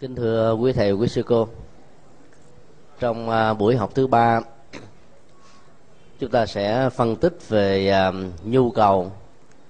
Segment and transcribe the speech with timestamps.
[0.00, 1.48] kính thưa quý thầy, quý sư cô.
[3.00, 4.40] Trong à, buổi học thứ ba,
[6.18, 8.12] chúng ta sẽ phân tích về à,
[8.44, 9.12] nhu cầu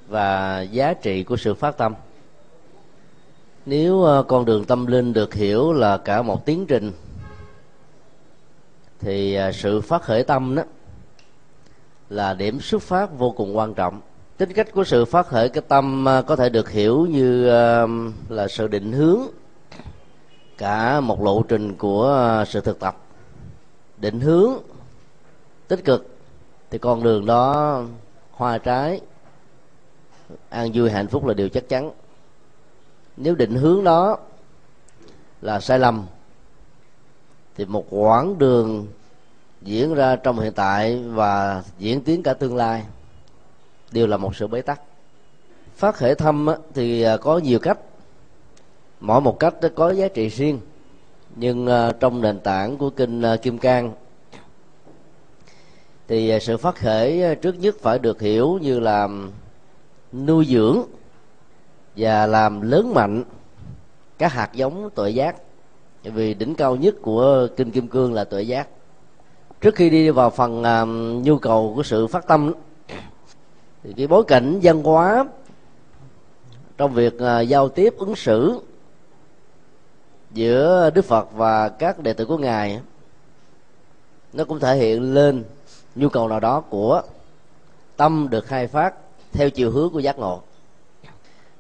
[0.09, 1.95] và giá trị của sự phát tâm.
[3.67, 6.93] Nếu à, con đường tâm linh được hiểu là cả một tiến trình,
[9.01, 10.63] thì sự phát khởi tâm đó
[12.11, 14.01] là điểm xuất phát vô cùng quan trọng.
[14.37, 17.47] Tính cách của sự phát khởi cái tâm có thể được hiểu như
[18.29, 19.21] là sự định hướng
[20.61, 22.97] cả một lộ trình của ờ, sự thực tập.
[23.97, 24.53] Định hướng
[25.69, 26.17] tích cực
[26.71, 27.83] thì con đường đó
[28.31, 29.01] hoa trái.
[30.49, 31.91] An vui, hạnh phúc là điều chắc chắn.
[33.17, 34.19] Nếu định hướng đó
[35.43, 36.07] là sai lầm,
[37.57, 38.87] thì một quãng đường
[39.63, 42.85] diễn ra trong hiện tại và diễn tiến cả tương lai
[43.93, 44.81] đều là một sự bế tắc.
[45.77, 47.79] Phát hệ thâm thì ờ, có nhiều cách
[49.01, 50.61] mỗi một cách có giá trị riêng.
[51.37, 53.93] Nhưng ờ, trong nền tảng của kinh ờ, kim cang
[56.09, 59.09] thì ờ, sự phát khởi trước nhất phải được hiểu như là
[60.13, 60.83] nuôi dưỡng
[61.97, 63.25] và làm lớn mạnh
[64.19, 65.37] các hạt giống tội giác.
[66.03, 68.69] Vì đỉnh cao nhất của kinh kim cương là tội giác.
[69.61, 72.53] Trước khi đi vào phần uh, nhu cầu của sự phát tâm
[73.83, 75.25] thì cái bối cảnh văn hóa
[76.79, 78.61] trong việc uh, giao tiếp ứng xử
[80.33, 82.81] giữa đức phật và các đệ tử của ngài
[84.33, 85.45] nó cũng thể hiện lên
[85.95, 87.03] nhu cầu nào đó của
[87.97, 88.95] tâm được khai phát
[89.33, 90.43] theo chiều hướng của giác ngộ.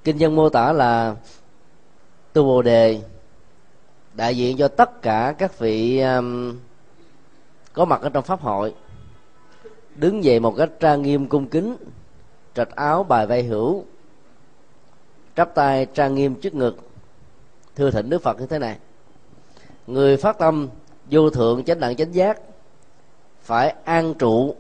[0.05, 1.15] Kinh dân mô tả là
[2.33, 3.01] tu bồ đề
[4.15, 6.59] đại diện cho tất cả các vị um,
[7.73, 8.75] có mặt ở trong pháp hội
[9.95, 11.77] đứng dậy một cách trang nghiêm cung kính
[12.55, 13.85] trạch áo bài vai hữu
[15.37, 16.77] chắp tay trang nghiêm trước ngực
[17.77, 18.77] thưa thỉnh đức phật như thế này.
[19.87, 20.69] Người phát tâm
[21.11, 22.41] vô thượng chánh đẳng chánh giác
[23.43, 24.55] phải an trụ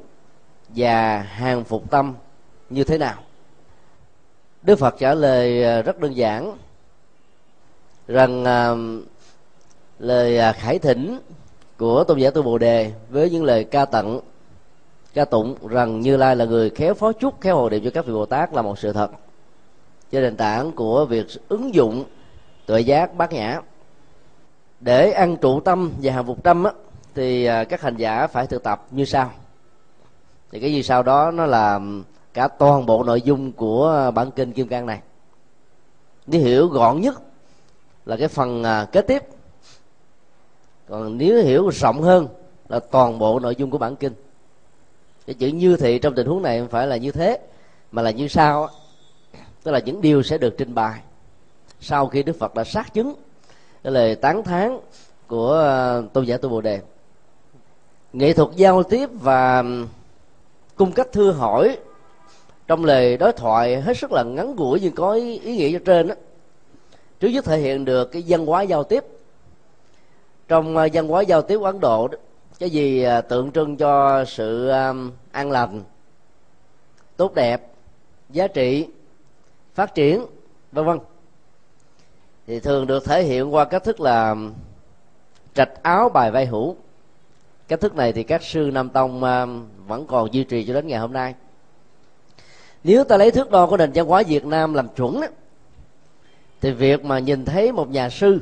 [0.68, 2.14] và hàng phục tâm
[2.70, 3.22] như thế nào?
[4.62, 6.56] Đức phật trả lời à, rất đơn giản
[8.08, 9.04] rằng uh,
[9.98, 11.18] lời à, khải thỉnh
[11.78, 14.20] của tôn giả tu bồ đề với những lời ca tặng
[15.14, 18.06] ca tụng rằng như lai là người khéo phó chúc khéo hộ điệp cho các
[18.06, 19.10] vị bồ tát là một sự thật.
[20.10, 22.04] Trên nền tảng của việc ứng dụng
[22.66, 23.60] tuệ giác bát nhã.
[24.80, 26.72] Để ăn trụ tâm và hàng phục tâm á,
[27.14, 29.30] thì à, các hành giả phải thực tập như sau.
[30.52, 31.80] Thì cái gì sau đó nó là
[32.34, 35.00] cả toàn bộ nội dung của bản kinh kim cang này.
[36.26, 37.22] Nếu hiểu gọn nhất
[38.06, 39.22] là cái phần à, kế tiếp.
[40.88, 42.28] Còn nếu hiểu rộng hơn
[42.68, 44.12] là toàn bộ nội dung của bản kinh.
[45.26, 47.38] Cái chữ như thị trong tình huống này không phải là như thế
[47.92, 48.68] mà là như sau
[49.62, 51.00] tức là những điều sẽ được trình bày
[51.80, 53.14] sau khi đức phật đã xác chứng
[53.82, 54.78] cái lời tán thán
[55.26, 56.80] của ờ, tôn giả tu bồ đề.
[58.12, 59.64] Nghệ thuật giao tiếp và
[60.76, 61.78] cung cách thưa hỏi
[62.66, 65.78] trong lời đối thoại hết sức là ngắn ngủi nhưng có ý, ý nghĩa cho
[65.84, 66.14] trên đó
[67.20, 69.04] trước nhất thể hiện được cái văn hóa giao tiếp.
[70.48, 72.18] Trong ờ, văn hóa giao tiếp của ấn độ đó,
[72.58, 74.68] cái gì ờ, tượng trưng cho sự
[75.32, 75.82] an lành
[77.16, 77.72] tốt đẹp
[78.30, 78.86] giá trị
[79.74, 80.26] phát triển
[80.72, 80.98] vân vân
[82.50, 84.36] thì thường được thể hiện qua cách thức là
[85.54, 86.76] trạch áo bài vai hữu
[87.68, 89.20] cách thức này thì các sư nam tông
[89.86, 91.34] vẫn còn duy trì cho đến ngày hôm nay.
[92.84, 95.20] Nếu ta lấy thước đo của nền văn hóa việt nam làm chuẩn
[96.60, 98.38] thì việc mà nhìn thấy một nhà sư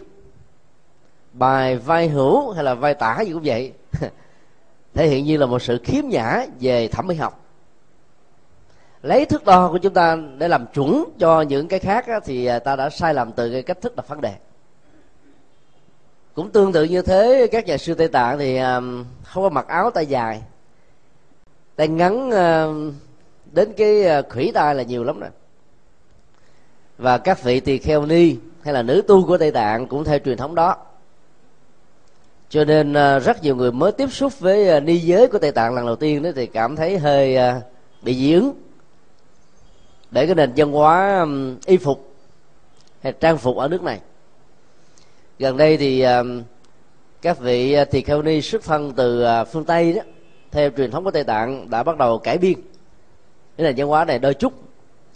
[1.32, 3.72] bài vai hữu hay là vai tả gì cũng vậy,
[4.94, 7.38] thể hiện như là một sự khiếm nhã về thẩm mỹ học
[9.03, 12.47] lấy thước đo của chúng ta để làm chuẩn cho những cái khác á, thì
[12.47, 14.34] à, ta đã sai lầm từ cái cách thức đặt vấn đề.
[16.34, 18.81] Cũng tương tự như thế các nhà sư tây tạng thì à,
[19.25, 20.42] không có mặc áo tay dài.
[21.76, 22.66] Tay ngắn à,
[23.53, 25.31] đến cái khủy tay là nhiều lắm rồi.
[26.98, 30.19] Và các vị tỳ kheo ni hay là nữ tu của tây tạng cũng theo
[30.19, 30.76] truyền thống đó.
[32.49, 35.87] Cho nên rất nhiều người mới tiếp xúc với ni giới của tây tạng lần
[35.87, 37.37] đầu tiên đó thì cảm thấy hơi
[38.02, 38.52] bị dị ứng
[40.10, 41.26] để cái nền văn hóa
[41.66, 42.14] y phục,
[43.02, 44.00] hay trang phục ở nước này.
[45.38, 46.05] Gần đây thì
[47.22, 50.02] các vị à, tỳ kheo ni xuất thân từ à, phương tây đó,
[50.50, 52.55] theo truyền thống của tây tạng, đã bắt đầu cải biên.
[53.56, 54.52] Cái nền văn hóa này đôi chút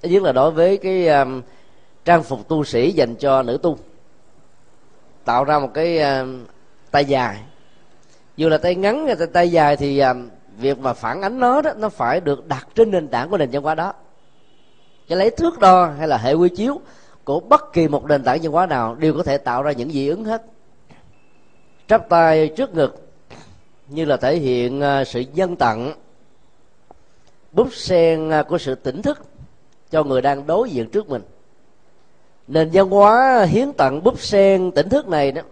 [0.02, 1.08] thứ nhất là đối với cái
[2.04, 3.78] trang phục tu sĩ dành cho nữ tu.
[5.24, 6.00] Tạo ra một cái
[6.90, 7.38] tay dài.
[8.36, 10.02] Dù là tay ngắn hay tay dài thì
[10.56, 13.50] việc mà phản ánh nó đó, nó phải được đặt trên nền tảng của nền
[13.52, 13.92] văn hóa đó
[15.12, 16.80] cái lấy thước đo hay là hệ quy chiếu
[17.24, 19.90] của bất kỳ một nền tảng văn hóa nào đều có thể tạo ra những
[19.90, 20.42] dị ứng hết.
[21.88, 23.08] Chắp tay trước ngực
[23.88, 25.94] như là thể hiện à, sự dân tặng
[27.52, 29.18] bút sen à, của sự tỉnh thức
[29.90, 31.22] cho người đang đối diện trước mình.
[32.48, 35.42] Nền văn hóa hiến tặng búp sen tỉnh thức này đó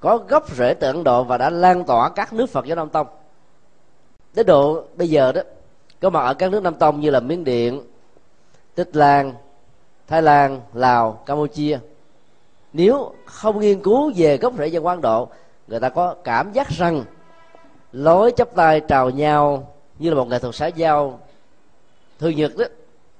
[0.00, 2.88] có gốc rễ từ ấn độ và đã lan tỏa các nước phật giáo nam
[2.88, 3.06] tông.
[4.34, 5.42] Đến độ bây giờ đó,
[6.00, 7.82] có mặt ở các nước nam tông như là miến điện
[8.80, 9.34] tích lan
[10.08, 11.78] thái lan lào campuchia.
[12.72, 15.28] Nếu không nghiên cứu về gốc rễ văn hóa ấn độ
[15.68, 17.04] người ta có cảm giác rằng
[17.92, 21.20] lối chấp tay trào nhau như là một nghệ thuật xã giao
[22.18, 22.64] thư nhật đó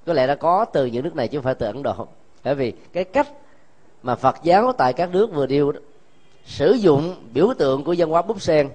[0.06, 2.06] có lẽ đã có từ những nước này chứ không phải từ ấn độ.
[2.44, 3.28] Bởi vì cái cách
[4.02, 5.80] mà phật giáo tại các nước vừa điêu đó,
[6.46, 8.68] sử dụng biểu tượng của văn hóa búp sen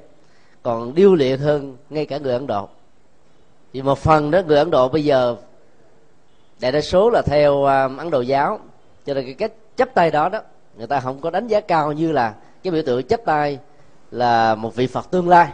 [0.64, 2.70] còn điêu luyện hơn ngay cả người ấn độ.
[3.74, 5.36] Thì một phần đó người ấn độ bây giờ
[6.60, 8.60] đại đa số là theo à, ấn độ giáo.
[9.06, 10.42] Cho nên cái cách chấp tay đó đó,
[10.78, 13.60] người ta không có đánh giá cao như là cái biểu tượng chấp tay
[14.12, 15.52] là một vị phật tương lai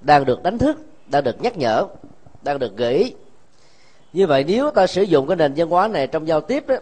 [0.00, 1.86] đang được đánh thức, đang được nhắc nhở,
[2.42, 3.14] đang được gợi ý.
[4.12, 6.76] Như vậy nếu ta sử dụng cái nền văn hóa này trong giao tiếp đó,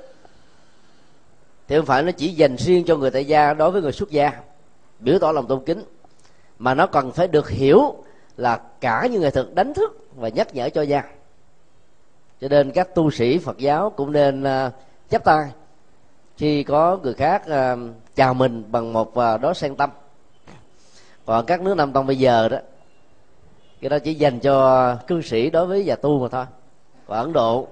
[1.68, 4.10] thì không phải nó chỉ dành riêng cho người tại gia đối với người xuất
[4.10, 4.32] gia,
[5.00, 5.84] biểu tỏ lòng tôn kính,
[6.58, 7.94] mà nó cần phải được hiểu
[8.36, 11.02] là cả những người thực đánh thức và nhắc nhở cho gia
[12.40, 14.72] cho nên các tu sĩ phật giáo cũng nên chấp
[15.10, 15.50] chắp tay.
[16.36, 17.76] Khi có người khác à,
[18.14, 19.90] chào mình bằng một à, uh, đó sen tâm.
[21.26, 22.58] Còn các nước nam tông bây giờ đó
[23.80, 26.44] cái đó chỉ dành cho cư sĩ đối với già tu mà thôi.
[27.06, 27.68] Còn ấn độ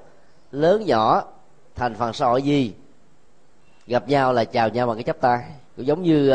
[0.52, 1.22] lớn nhỏ
[1.74, 2.74] thành phần xã hội gì
[3.86, 5.42] gặp nhau là chào nhau bằng cái chắp tay.
[5.76, 6.32] Cũng giống như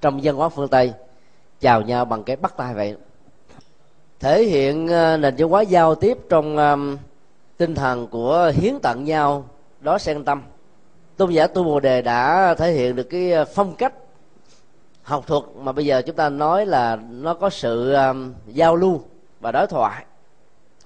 [0.00, 0.92] trong dân hóa phương tây
[1.60, 2.96] chào nhau bằng cái bắt tay vậy.
[4.20, 4.86] Thể hiện
[5.20, 6.56] nền văn hóa giao tiếp trong
[7.62, 9.44] tinh thần của hiến tặng nhau
[9.80, 10.42] đó sen tâm.
[11.16, 13.94] Tôn giả tu bồ đề đã thể hiện được cái ờ, phong cách
[15.02, 19.00] học thuật mà bây giờ chúng ta nói là nó có sự um, giao lưu
[19.40, 20.04] và đối thoại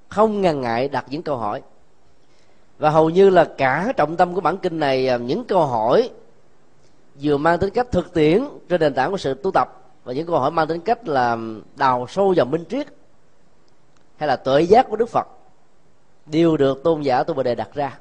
[0.09, 1.63] không ngần ngại đặt những câu hỏi.
[2.79, 6.11] Và hầu như là cả trọng tâm của bản kinh này những câu hỏi
[7.23, 9.69] vừa mang tính cách thực tiễn trên nền tảng của sự tu tập
[10.05, 11.39] và những câu hỏi mang tính cách là
[11.77, 12.87] đào sâu vào minh triết
[14.17, 15.27] hay là tuệ giác của đức phật
[16.27, 17.99] đều được tôn giả tu bồ đề đặt ra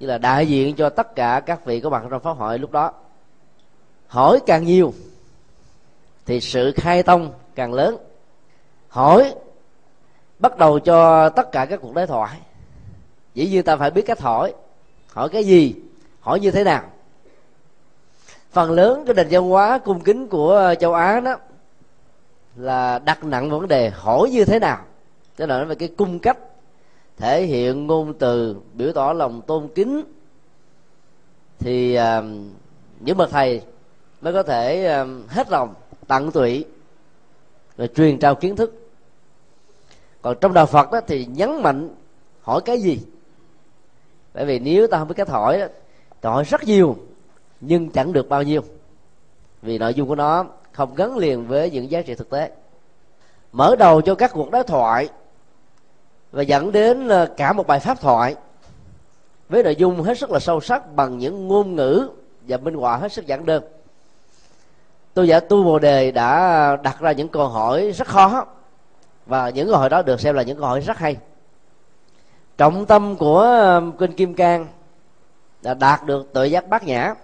[0.00, 2.72] như là đại diện cho tất cả các vị có mặt trong pháp hội lúc
[2.72, 2.92] đó.
[4.06, 4.92] Hỏi càng nhiều
[6.26, 7.96] thì sự khai tông càng lớn.
[8.88, 9.34] Hỏi
[10.38, 12.38] bắt đầu cho tất cả các cuộc đối thoại.
[13.34, 14.54] Dĩ nhiên ta phải biết cách hỏi.
[15.12, 15.74] Hỏi cái gì?
[16.20, 16.82] Hỏi như thế nào?
[18.52, 21.36] Phần lớn cái nền văn hóa cung kính của châu á đó
[22.56, 24.78] là đặt nặng vấn đề hỏi như thế nào.
[25.36, 26.38] Tức là nói về cái cung cách
[27.20, 30.04] thể hiện ngôn từ biểu tỏ lòng tôn kính
[31.58, 32.22] thì à,
[33.00, 33.62] những bậc thầy
[34.20, 35.74] mới có thể à, hết lòng
[36.06, 36.64] tận tụy
[37.76, 38.74] rồi truyền trao kiến thức.
[40.22, 41.88] Còn trong đạo phật đó thì nhấn mạnh
[42.42, 43.00] hỏi cái gì?
[44.34, 45.66] Bởi vì nếu ta không biết cách hỏi đó,
[46.22, 46.96] thì hỏi rất nhiều
[47.60, 48.62] nhưng chẳng được bao nhiêu.
[49.62, 52.50] Vì nội dung của nó không gắn liền với những giá trị thực tế.
[53.52, 55.08] Mở đầu cho các cuộc đối thoại
[56.32, 58.36] và dẫn đến ờ, cả một bài pháp thoại
[59.48, 62.08] với nội dung hết sức là sâu sắc bằng những ngôn ngữ
[62.48, 63.62] và minh họa hết sức giản đơn.
[65.14, 68.46] Tôi giả tu bồ đề đã đặt ra những câu hỏi rất khó
[69.26, 71.16] và những câu hỏi đó được xem là những câu hỏi rất hay.
[72.58, 74.66] Trọng tâm của kinh kim cang
[75.62, 77.14] là đạt được tự giác bát nhã.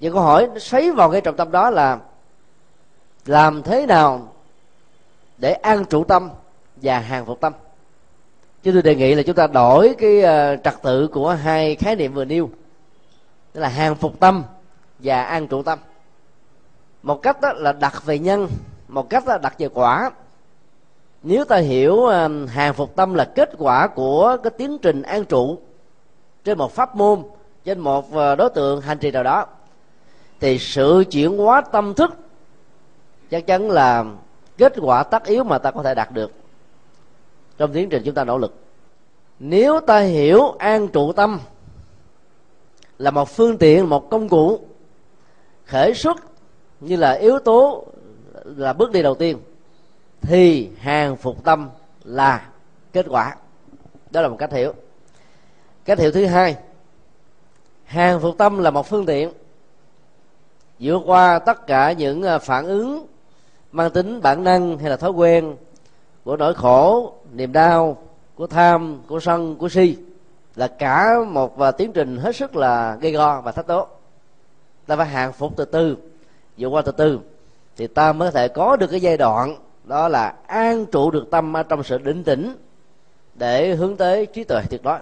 [0.00, 1.98] Những câu hỏi xoáy vào cái trọng tâm đó là
[3.26, 4.32] làm thế nào
[5.38, 6.30] để an trụ tâm?
[6.82, 7.52] Và hàng phục tâm.
[8.62, 11.96] Chứ tôi đề nghị là chúng ta đổi cái ờ, trật tự của hai khái
[11.96, 12.50] niệm vừa nêu,
[13.52, 14.44] tức là hàng phục tâm
[14.98, 15.78] và an trụ tâm.
[17.02, 18.48] Một cách đó là đặt về nhân,
[18.88, 20.10] một cách là đặt về quả.
[21.22, 25.24] Nếu ta hiểu ờ, hàng phục tâm là kết quả của cái tiến trình an
[25.24, 25.58] trụ
[26.44, 27.22] trên một pháp môn,
[27.64, 29.46] trên một ờ, đối tượng, hành trì nào đó,
[30.40, 32.16] thì sự chuyển hóa tâm thức
[33.30, 34.04] chắc chắn là
[34.58, 36.32] kết quả tất yếu mà ta có thể đạt được
[37.58, 38.54] trong tiến trình chúng ta nỗ lực.
[39.38, 41.40] Nếu ta hiểu an trụ tâm
[42.98, 44.60] là một phương tiện, một công cụ
[45.64, 46.16] khởi xuất
[46.80, 47.84] như là yếu tố
[48.44, 49.38] là bước đi đầu tiên,
[50.20, 51.70] thì hàng phục tâm
[52.04, 52.48] là
[52.92, 53.36] kết quả.
[54.10, 54.74] Đó là một cách hiểu.
[55.84, 56.56] Cách hiểu thứ hai,
[57.84, 59.32] hàng phục tâm là một phương tiện.
[60.78, 63.06] Vượt qua tất cả những à, phản ứng
[63.72, 65.56] mang tính bản năng hay là thói quen
[66.24, 67.96] của nỗi khổ niềm đau
[68.34, 69.96] của tham của sân của si
[70.54, 73.86] là cả một và tiến trình hết sức là gây go và thách đố.
[74.86, 75.96] Ta phải hàng phục từ từ
[76.58, 77.20] vượt qua từ từ
[77.76, 81.30] thì ta mới có thể có được cái giai đoạn đó là an trụ được
[81.30, 82.56] tâm ở trong sự định tĩnh
[83.34, 84.98] để hướng tới trí tuệ tuyệt đối.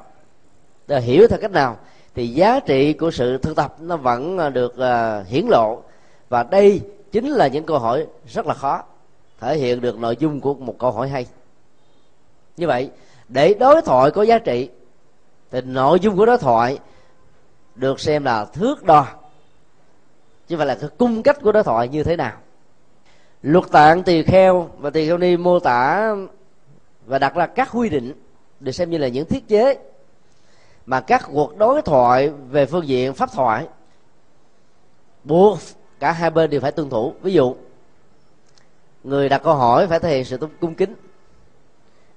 [0.86, 1.76] Để hiểu theo cách nào
[2.14, 5.82] thì giá trị của sự thực tập nó vẫn à, được uh, hiển lộ.
[6.28, 6.80] Và đây
[7.12, 8.82] chính là những câu hỏi rất là khó
[9.40, 11.26] thể hiện được nội dung của một câu hỏi hay
[12.60, 12.90] như vậy,
[13.28, 14.68] để đối thoại có giá trị,
[15.50, 16.78] thì nội dung của đối thoại
[17.74, 19.06] được xem là thước đo,
[20.48, 22.32] chứ phải là cái cung cách của đối thoại như thế nào.
[23.42, 26.14] Luật tạng tỳ kheo và tỳ kheo ni mô tả
[27.06, 28.12] và đặt ra các quy định
[28.60, 29.78] được xem như là những thiết chế
[30.86, 33.66] mà các cuộc đối thoại về phương diện pháp thoại
[35.24, 35.58] buộc
[36.00, 37.14] cả hai bên đều phải tuân thủ.
[37.22, 37.56] Ví dụ,
[39.04, 40.94] người đặt câu hỏi phải thể hiện sự cung kính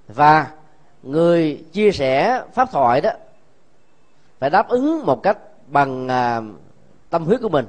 [0.08, 0.52] và
[1.04, 3.10] người chia sẻ pháp thoại đó
[4.40, 6.42] phải đáp ứng một cách bằng à,
[7.10, 7.66] tâm huyết của mình.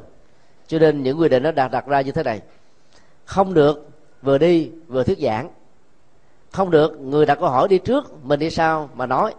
[0.67, 2.41] Cho nên những quy định nó đặt đặt ra như thế này.
[3.25, 3.88] Không được
[4.23, 5.50] vừa đi vừa thuyết giảng.
[6.53, 9.35] Không được người đặt câu hỏi đi trước mình đi sau mà nói.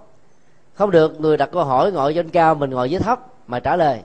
[0.73, 3.75] Không được người đặt câu hỏi ngồi trên cao mình ngồi dưới thấp mà trả
[3.75, 4.01] lời.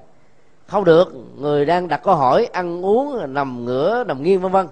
[0.66, 4.66] Không được người đang đặt câu hỏi ăn uống nằm ngửa nằm nghiêng vân vân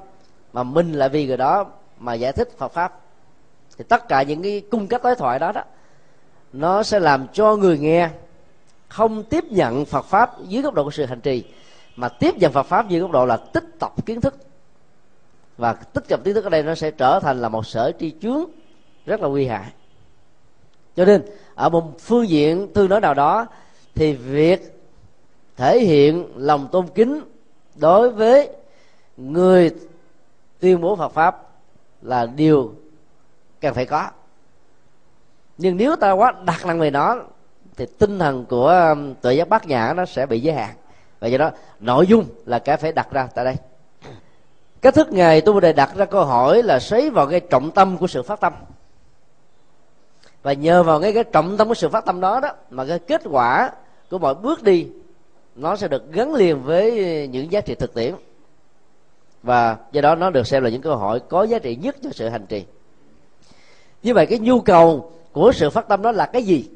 [0.52, 1.66] mà mình lại vì người đó
[1.98, 3.00] mà giải thích Phật pháp
[3.78, 5.62] thì tất cả những cái cung cách đối thoại đó đó,
[6.52, 8.10] nó sẽ làm cho người nghe
[8.88, 11.44] không tiếp nhận Phật pháp dưới góc độ của sự hành trì,
[11.96, 14.34] mà tiếp nhận Phật pháp dưới góc độ là tích tập kiến thức.
[15.56, 18.12] Và tích tập kiến thức ở đây nó sẽ trở thành là một sở tri
[18.22, 18.44] chướng
[19.06, 19.72] rất là nguy hại.
[20.96, 21.22] Cho nên,
[21.54, 23.46] ở một phương diện tương đối nào đó,
[23.94, 24.80] thì việc
[25.56, 27.20] thể hiện lòng tôn kính
[27.74, 28.48] đối với
[29.16, 29.70] người
[30.60, 31.48] tuyên bố Phật pháp
[32.02, 32.74] là điều
[33.60, 34.08] cần phải có.
[35.58, 37.16] Nhưng nếu ta quá đặt nặng về nó
[37.76, 40.74] thì tinh thần của um, tự giác bát nhã nó sẽ bị giới hạn.
[41.20, 41.50] Và do đó
[41.80, 43.56] nội dung là cái phải đặt ra tại đây.
[44.80, 47.98] Cách thức ngày tôi đề đặt ra câu hỏi là xoáy vào cái trọng tâm
[47.98, 48.52] của sự phát tâm.
[50.42, 52.98] Và nhờ vào cái cái trọng tâm của sự phát tâm đó đó mà cái
[52.98, 53.70] kết quả
[54.10, 54.88] của mọi bước đi
[55.54, 58.14] nó sẽ được gắn liền với những giá trị thực tiễn.
[59.42, 62.10] Và do đó nó được xem là những câu hỏi có giá trị nhất cho
[62.12, 62.64] sự hành trì
[64.02, 66.68] như vậy cái nhu cầu của sự phát tâm đó là cái gì?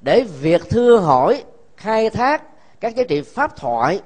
[0.00, 1.44] Để việc thưa hỏi,
[1.76, 2.42] khai thác
[2.80, 4.00] các giá trị pháp thoại,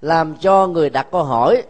[0.00, 1.62] làm cho người đặt câu hỏi,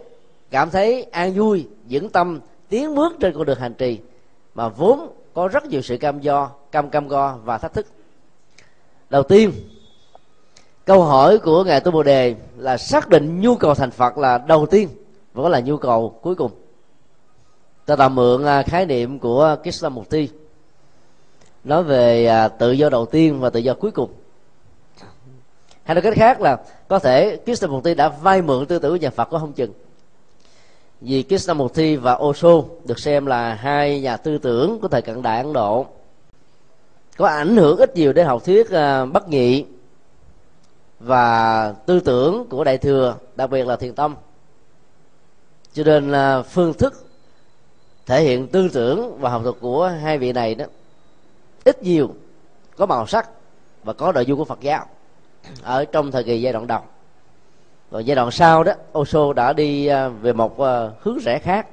[0.51, 3.99] cảm thấy an vui, vững tâm, tiến bước trên con đường hành trì,
[4.55, 7.87] mà vốn có rất nhiều sự cam do, cam cam go và thách thức.
[9.11, 9.53] Đầu tiên,
[10.85, 14.39] câu hỏi của ngài tu bồ đề là xác định nhu cầu thành phật là
[14.39, 14.89] đầu tiên
[15.33, 16.51] và là nhu cầu cuối cùng
[17.91, 20.29] ta tạm mượn à, khái niệm của Krishnamurti
[21.65, 24.11] nói về à, tự do đầu tiên và tự do cuối cùng.
[25.83, 29.11] Hay nói cách khác là, có thể Krishnamurti đã vay mượn tư tưởng của nhà
[29.11, 29.73] Phật có không chừng.
[31.01, 35.43] Vì Krishnamurti và Osho được xem là hai nhà tư tưởng của thời cận đại
[35.43, 35.87] Ấn Độ,
[37.17, 39.65] có ảnh hưởng ít nhiều đến học thuyết à, bất nhị
[41.01, 44.15] và tư tưởng của đại thừa, đặc biệt là thiền tâm
[45.73, 47.10] cho nên là phương thức
[48.11, 50.65] thể hiện tư tưởng và học thuật của hai vị này đó
[51.65, 52.15] ít nhiều
[52.77, 53.31] có màu sắc
[53.85, 54.87] và có nội dung của Phật giáo
[55.63, 56.81] ở trong thời kỳ giai đoạn đầu.
[57.91, 61.67] Rồi giai đoạn sau đó Osho đã đi à, về một à, hướng rẽ khác.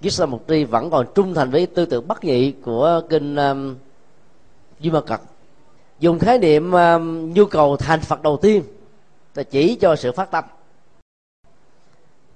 [0.00, 3.76] Krishnamurti vẫn còn trung thành với tư tưởng bất nhị của kinh à, um,
[4.80, 5.20] Duy Ma Cật.
[5.98, 8.62] Dùng khái niệm um, nhu cầu thành Phật đầu tiên
[9.34, 10.44] là chỉ cho sự phát tâm.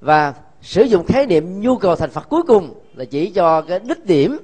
[0.00, 3.78] Và sử dụng khái niệm nhu cầu thành Phật cuối cùng là chỉ cho cái
[3.78, 4.38] đích điểm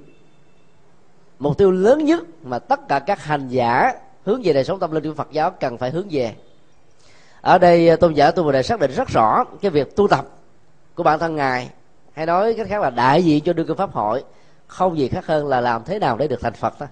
[1.39, 3.93] mục tiêu lớn nhất mà tất cả các hành giả
[4.25, 6.35] hướng về đời sống tâm linh của Phật giáo cần phải hướng về.
[7.41, 10.09] Ở đây à, tôn giả tu bồ đề xác định rất rõ cái việc tu
[10.09, 10.29] tập
[10.95, 11.71] của bản thân ngài
[12.13, 14.25] hay nói cách khác là đại diện cho đương kim pháp hội
[14.67, 16.87] không gì khác hơn là làm thế nào để được thành phật đó.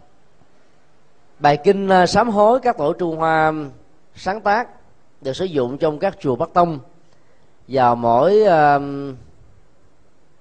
[1.39, 3.53] Bài kinh à, sám hối các tổ trung hoa
[4.15, 4.69] sáng tác
[5.21, 6.79] được sử dụng trong các chùa bắc tông
[7.69, 8.83] vào mỗi uh,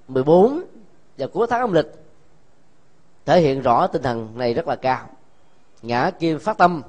[0.07, 0.70] 14
[1.21, 1.91] và cuối tháng âm lịch,
[3.25, 4.99] thể hiện rõ tinh thần này rất là cao.
[5.81, 6.81] Ngã kim phát tâm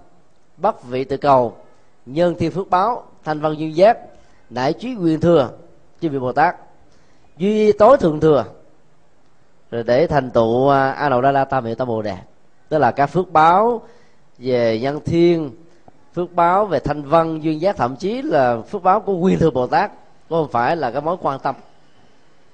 [0.56, 1.56] bất vị tự cầu,
[2.06, 3.98] nhân thiên phước báo, thanh văn duyên giác
[4.50, 5.50] đại trí quyền thừa,
[6.00, 6.56] chư vị bồ tát.
[7.36, 8.44] Duy tối thượng thừa,
[9.70, 12.16] rồi để thành tựu à, a nậu đa la tam hiệu tam bồ đề.
[12.68, 13.82] Tức là các phước báo
[14.38, 15.50] về nhân thiên,
[16.14, 19.50] phước báo về thanh văn duyên giác, thậm chí là phước báo của quyền thừa
[19.50, 19.90] bồ tát,
[20.28, 21.54] cũng không phải là cái mối quan tâm.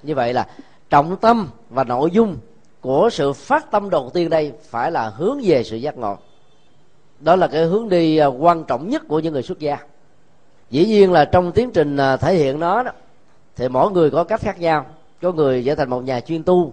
[0.03, 0.47] Như vậy là
[0.91, 2.37] trọng tâm và nội dung
[2.81, 6.17] của sự phát tâm đầu tiên đây phải là hướng về sự giác ngộ.
[7.21, 9.79] Đó là cái hướng đi à, quan trọng nhất của những người xuất gia.
[10.71, 12.91] Dĩ nhiên là trong tiến trình à, thể hiện nó đó,
[13.57, 14.87] thì mỗi người có cách khác nhau.
[15.23, 16.73] Có người trở thành một nhà chuyên tu,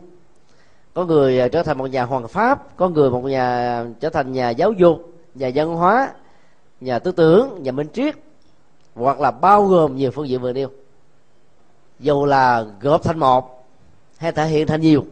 [0.93, 4.31] có người à, trở thành một nhà hoàng pháp, có người một nhà trở thành
[4.31, 6.12] nhà giáo dục, nhà văn hóa,
[6.81, 8.15] nhà tư tưởng, nhà minh triết,
[8.95, 10.69] hoặc là bao gồm nhiều phương diện vừa nêu.
[12.00, 13.54] Dù là gộp thành một
[14.17, 15.05] hay thể hiện thành nhiều.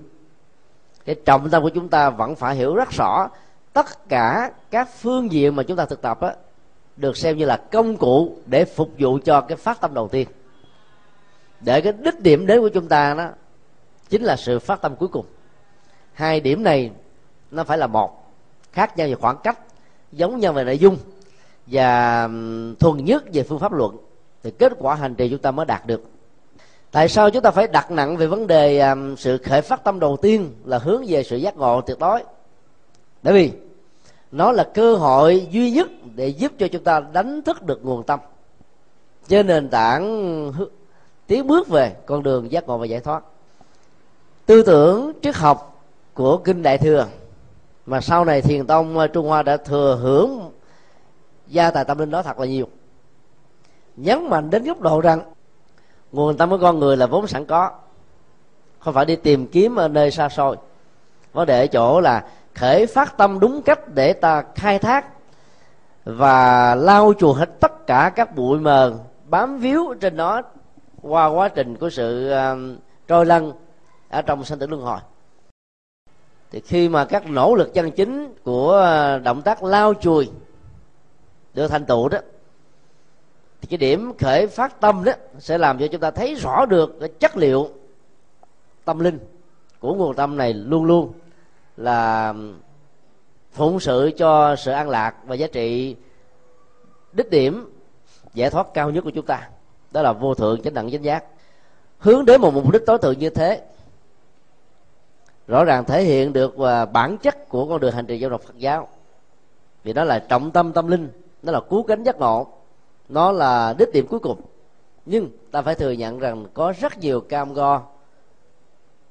[1.05, 3.29] Cái trọng tâm của chúng ta vẫn phải hiểu rất rõ
[3.73, 6.33] tất cả các phương diện mà chúng ta thực tập á,
[6.97, 10.27] được xem như là công cụ để phục vụ cho cái phát tâm đầu tiên.
[11.61, 13.29] Để cái đích điểm đến của chúng ta đó
[14.09, 15.25] chính là sự phát tâm cuối cùng.
[16.13, 16.91] Hai điểm này
[17.51, 18.33] nó phải là một
[18.71, 19.59] khác nhau về khoảng cách
[20.11, 20.97] giống nhau về nội dung
[21.67, 22.27] và
[22.79, 23.97] thuần nhất về phương pháp luận.
[24.43, 26.12] Thì kết quả hành trì chúng ta mới đạt được
[26.93, 29.99] tại sao chúng ta phải đặt nặng về vấn đề à, sự khởi phát tâm
[29.99, 32.23] đầu tiên là hướng về sự giác ngộ tuyệt đối?
[33.23, 33.51] Bởi vì
[34.31, 38.03] nó là cơ hội duy nhất để giúp cho chúng ta đánh thức được nguồn
[38.03, 38.19] tâm.
[39.27, 40.53] Trên nền tảng
[41.27, 43.23] tiến bước về con đường giác ngộ và giải thoát.
[44.45, 45.83] Tư tưởng triết học
[46.13, 47.07] của kinh đại thừa,
[47.85, 50.51] mà sau này thiền tông à, trung hoa đã thừa hưởng
[51.47, 52.67] gia tài tâm linh đó thật là nhiều.
[53.95, 55.21] Nhấn mạnh đến góc độ rằng
[56.13, 57.71] nguồn tâm của con người là vốn sẵn có.
[58.79, 60.57] Không phải đi tìm kiếm ở nơi xa xôi.
[61.33, 65.05] Vấn đề ở chỗ là khởi phát tâm đúng cách để ta khai thác
[66.05, 68.93] và lau chùi hết tất cả các bụi mờ
[69.29, 70.41] bám víu trên nó
[71.01, 73.51] qua quá trình của sự uh, trôi lăn
[74.09, 74.99] ở trong sanh tử luân hồi.
[76.51, 80.31] Thì khi mà các nỗ lực chân chính của uh, động tác lau chùi
[81.53, 82.17] được thành tựu đó
[83.63, 86.97] thì cái điểm khởi phát tâm đó sẽ làm cho chúng ta thấy rõ được
[86.99, 87.69] cái chất liệu
[88.85, 89.19] tâm linh
[89.79, 91.13] của nguồn tâm này luôn luôn
[91.77, 92.33] là
[93.51, 95.95] phụng sự cho sự an lạc và giá trị
[97.13, 97.73] đích điểm
[98.33, 99.49] giải thoát cao nhất của chúng ta.
[99.91, 101.25] Đó là vô thượng chánh đẳng chánh giác.
[101.97, 103.61] Hướng đến một mục đích tối thượng như thế,
[105.47, 106.55] rõ ràng thể hiện được
[106.93, 108.87] bản chất của con đường hành trì giáo dục Phật giáo.
[109.83, 111.09] Vì đó là trọng tâm tâm linh,
[111.43, 112.47] nó là cứu cánh giác ngộ
[113.09, 114.41] nó là đích điểm cuối cùng.
[115.05, 117.81] Nhưng ta phải thừa nhận rằng có rất nhiều cam go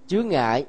[0.07, 0.66] chướng ngại.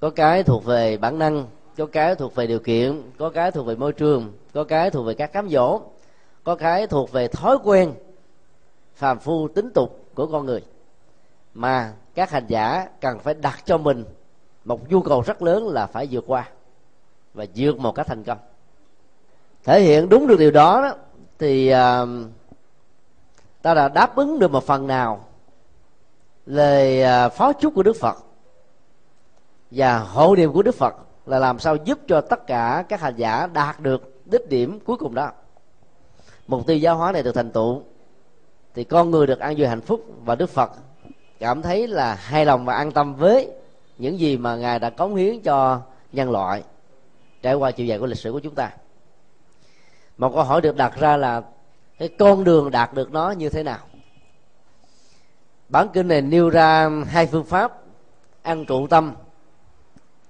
[0.00, 3.66] Có cái thuộc về bản năng có cái thuộc về điều kiện có cái thuộc
[3.66, 5.80] về môi trường có cái thuộc về các cám dỗ
[6.44, 7.94] có cái thuộc về thói quen
[8.94, 10.62] phàm phu tính tục của con người.
[11.54, 14.04] Mà các hành giả cần phải đặt cho mình
[14.64, 16.48] một nhu cầu rất lớn là phải vượt qua
[17.34, 18.38] và vượt một cách thành công.
[19.64, 20.96] Thể hiện đúng được điều đó, đó
[21.38, 22.08] thì uh,
[23.62, 25.24] ta đã đáp ứng được một phần nào
[26.46, 28.16] lời uh, à, phó chúc của đức phật.
[29.70, 30.94] Và hộ niệm của đức phật
[31.26, 34.96] là làm sao giúp cho tất cả các hành giả đạt được đích điểm cuối
[34.96, 35.30] cùng đó.
[36.46, 37.82] Mục tiêu giáo hóa này được thành tựu.
[38.74, 40.70] Thì con người được an vui hạnh phúc và đức phật
[41.38, 43.50] cảm thấy là hài lòng và an tâm với
[43.98, 45.80] những gì mà ngài đã cống hiến cho
[46.12, 46.62] nhân loại
[47.42, 48.70] trải qua chiều dài của lịch sử của chúng ta
[50.18, 51.42] một câu hỏi được đặt ra là
[51.98, 53.78] cái con đường đạt được nó như thế nào?
[55.68, 57.78] Bản kinh này nêu ra hai phương pháp
[58.42, 59.14] ăn trụ tâm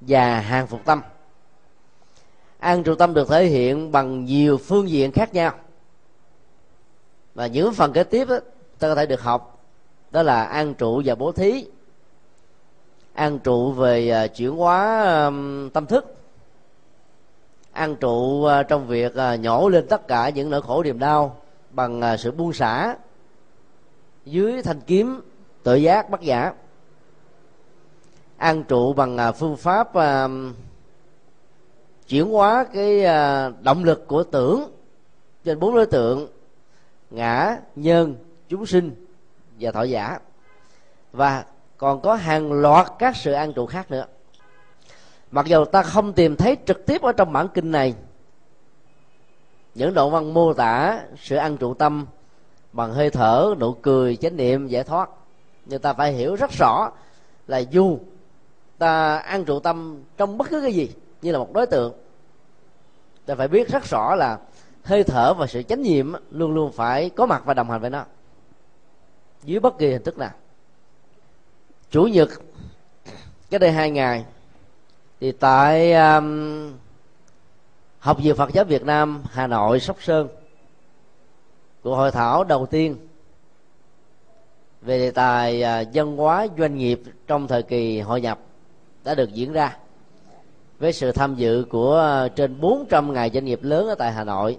[0.01, 1.03] và hàng phục tâm.
[2.59, 5.53] Ăn trụ tâm được thể hiện bằng nhiều phương diện khác nhau.
[7.35, 8.39] Và những phần kế tiếp đó,
[8.79, 9.59] ta có thể được học
[10.11, 11.67] đó là an trụ và bố thí
[13.13, 15.31] an trụ về à, chuyển hóa
[15.73, 16.18] tâm thức
[17.79, 21.37] an trụ à, trong việc à, nhổ lên tất cả những nỗi khổ niềm đau
[21.71, 22.97] bằng à, sự buông xả
[24.25, 25.21] dưới thanh kiếm
[25.63, 26.53] tự giác bất giả.
[28.37, 29.89] An trụ bằng phương pháp
[32.09, 33.05] chuyển hóa cái
[33.61, 34.71] động lực của tưởng
[35.45, 36.29] trên bốn đối tượng
[37.11, 38.17] ngã, nhân,
[38.49, 39.07] chúng sinh
[39.61, 40.19] và thọ giả.
[41.13, 41.45] Và
[41.77, 44.07] còn có hàng loạt các sự an trụ khác nữa
[45.31, 47.95] mặc dù ta không tìm thấy trực tiếp ở trong bản kinh này,
[49.75, 52.07] những đoạn văn mô tả sự ăn trụ tâm
[52.73, 55.11] bằng hơi thở, nụ cười, chánh niệm giải thoát.
[55.67, 56.91] Nhưng ta phải hiểu rất rõ
[57.47, 57.99] là dù
[58.79, 60.91] ta ăn trụ tâm trong bất cứ cái gì
[61.23, 61.93] như là một đối tượng,
[63.27, 64.39] ta phải biết rất rõ là
[64.85, 67.91] hơi thở và sự chánh niệm luôn luôn phải có mặt và đồng hành với
[67.91, 68.05] nó.
[69.43, 70.31] Dưới bất kỳ hình thức nào.
[71.91, 72.29] Chủ nhật,
[73.51, 74.25] cái đây hai ngày
[75.21, 76.73] thì tại um,
[77.99, 80.29] học viện Phật giáo Việt Nam Hà Nội Sóc Sơn
[81.83, 82.97] cuộc hội thảo đầu tiên
[84.81, 88.39] về đề tài à, uh, dân hóa doanh nghiệp trong thời kỳ hội nhập
[89.05, 89.77] đã được diễn ra
[90.79, 94.25] với sự tham dự của à, trên 400 ngày doanh nghiệp lớn ở tại Hà
[94.25, 94.59] Nội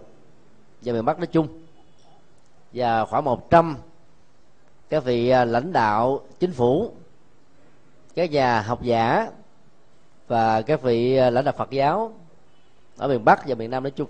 [0.81, 1.47] và miền Bắc nói chung
[2.73, 3.77] và khoảng 100
[4.89, 6.91] các vị à, lãnh đạo chính phủ
[8.15, 9.29] các nhà học giả
[10.29, 12.13] và các vị ờ, lãnh đạo Phật giáo
[12.97, 14.07] ở miền Bắc và miền Nam nói chung.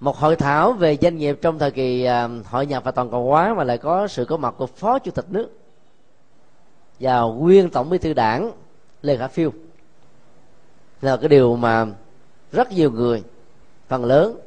[0.00, 3.24] Một hội thảo về doanh nghiệp trong thời kỳ ờ, hội nhập và toàn cầu
[3.24, 5.50] hóa mà lại có sự có mặt của phó chủ tịch nước
[7.00, 8.52] và nguyên tổng bí thư đảng
[9.02, 9.50] lê khả phiêu.
[11.00, 11.86] Là cái điều mà
[12.52, 13.22] rất nhiều người
[13.88, 14.38] phần lớn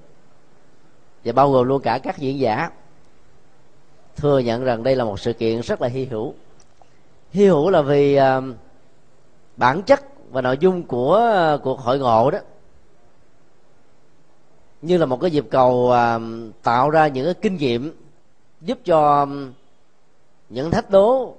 [1.23, 2.69] và bao gồm luôn cả các diễn giả
[4.15, 6.33] thừa nhận rằng đây là một sự kiện rất là hy hữu.
[7.31, 8.43] Hy hữu là vì uh,
[9.57, 12.39] bản chất và nội dung của à, cuộc hội ngộ đó,
[14.81, 16.19] như là một cái dịp cầu à,
[16.63, 17.93] tạo ra những cái kinh nghiệm
[18.61, 19.25] giúp cho à,
[20.49, 21.35] những thách đố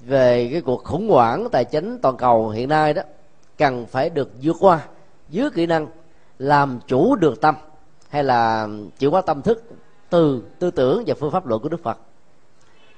[0.00, 3.02] về cái cuộc khủng hoảng tài chính toàn cầu hiện nay đó
[3.58, 4.86] cần phải được vượt qua
[5.28, 5.86] dưới kỹ năng
[6.38, 7.54] làm chủ được tâm
[8.08, 9.64] hay là chịu quá tâm thức
[10.10, 11.98] từ tư tưởng và phương pháp luận của đức phật.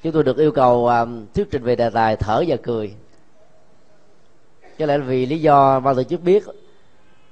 [0.02, 0.90] Chúng tôi được yêu cầu
[1.35, 2.94] thuyết trình về đề tài thở và cười
[4.78, 6.44] có lẽ vì lý do ban tổ chức biết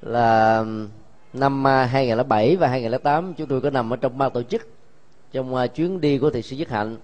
[0.02, 0.64] là
[1.32, 4.68] năm à, 2007 và 2008 chúng tôi có nằm ở trong ban tổ chức,
[5.32, 6.96] trong à, chuyến đi của thị sĩ Nhất Hạnh.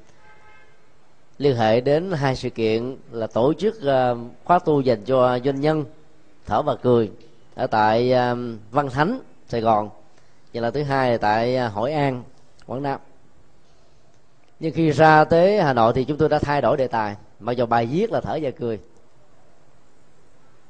[1.38, 5.61] Liên hệ đến hai sự kiện là tổ chức à, khóa tu dành cho doanh
[5.61, 5.85] nhân
[6.46, 7.11] thở và cười
[7.55, 8.12] ở tại
[8.70, 9.90] Văn Thánh, Sài Gòn.
[10.55, 12.22] Và là thứ hai là tại Hội An,
[12.66, 13.01] Quảng Nam.
[14.61, 17.53] Nhưng khi ra tới Hà Nội thì chúng tôi đã thay đổi đề tài, mặc
[17.53, 18.79] dù bài viết là thở và cười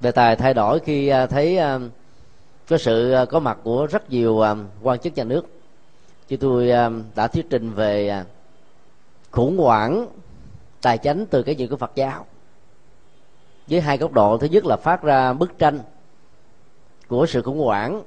[0.01, 1.79] đề tài thay đổi khi à, thấy à,
[2.69, 4.43] có sự à, có mặt của rất nhiều
[4.83, 5.47] quan chức nhà nước.
[6.29, 6.69] Chứ tôi
[7.15, 8.25] đã thuyết trình về
[9.31, 10.07] khủng hoảng
[10.83, 12.27] tài chánh từ cái gì của phật giáo.
[13.67, 15.81] Với hai góc độ, thứ nhất là phát ra bức tranh
[17.09, 18.03] của sự khủng hoảng.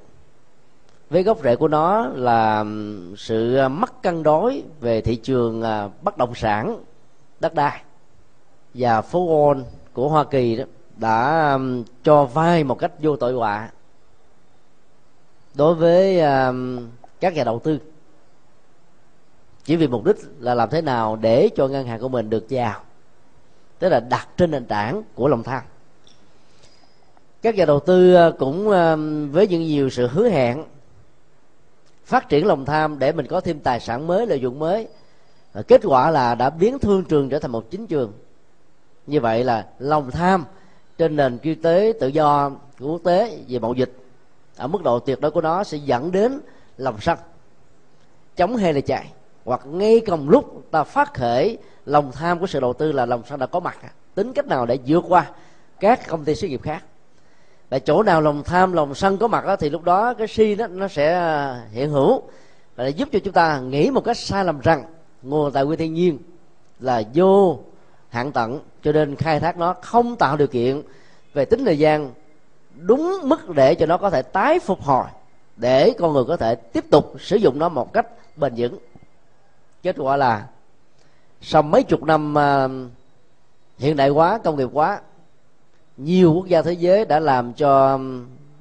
[1.10, 2.64] Với gốc rễ của nó là
[3.16, 5.62] sự mất cân đối về thị trường
[6.02, 6.84] bất động sản
[7.40, 7.82] đất đai
[8.74, 10.64] và phố Wall của Hoa Kỳ đó
[11.00, 13.70] đã um, cho vay một cách vô tội họa
[15.54, 16.88] đối với um,
[17.20, 17.78] các nhà đầu tư.
[19.64, 22.48] Chỉ vì mục đích là làm thế nào để cho ngân hàng của mình được
[22.48, 22.80] giàu,
[23.78, 25.62] tức là đặt trên nền tảng của lòng tham.
[27.42, 30.64] Các nhà đầu tư uh, cũng um, với những nhiều sự hứa hẹn,
[32.04, 34.88] phát triển lòng tham để mình có thêm tài sản mới, lợi dụng mới.
[35.52, 38.12] Và kết quả là đã biến thương trường trở thành một chính trường.
[39.06, 40.44] Như vậy là lòng tham
[41.00, 43.92] trên nền kinh tế tự do của quốc tế về mậu dịch
[44.56, 46.40] ở mức độ tuyệt đối của nó sẽ dẫn đến
[46.76, 47.18] lòng sân
[48.36, 49.12] chống hay là chạy.
[49.44, 53.22] Hoặc ngay cùng lúc ta phát khởi lòng tham của sự đầu tư là lòng
[53.28, 53.78] sân đã có mặt.
[54.14, 55.30] Tính cách nào để vượt qua
[55.80, 56.84] các công ty xí nghiệp khác?
[57.68, 60.54] Tại chỗ nào lòng tham lòng sân có mặt đó, thì lúc đó cái si
[60.54, 62.22] đó nó sẽ à, hiện hữu.
[62.76, 64.84] Và để giúp cho chúng ta nghĩ một cách sai lầm rằng
[65.22, 66.18] nguồn tài nguyên thiên nhiên
[66.80, 67.58] là vô
[68.10, 70.82] hạn tận cho nên khai thác nó không tạo điều kiện
[71.34, 72.12] về tính thời gian
[72.76, 75.04] đúng mức để cho nó có thể tái phục hồi
[75.56, 78.78] để con người có thể tiếp tục sử dụng nó một cách bền vững.
[79.82, 80.46] Kết quả là
[81.40, 82.70] sau mấy chục năm uh,
[83.78, 85.00] hiện đại hóa công nghiệp hóa
[85.96, 87.98] nhiều quốc gia thế giới đã làm cho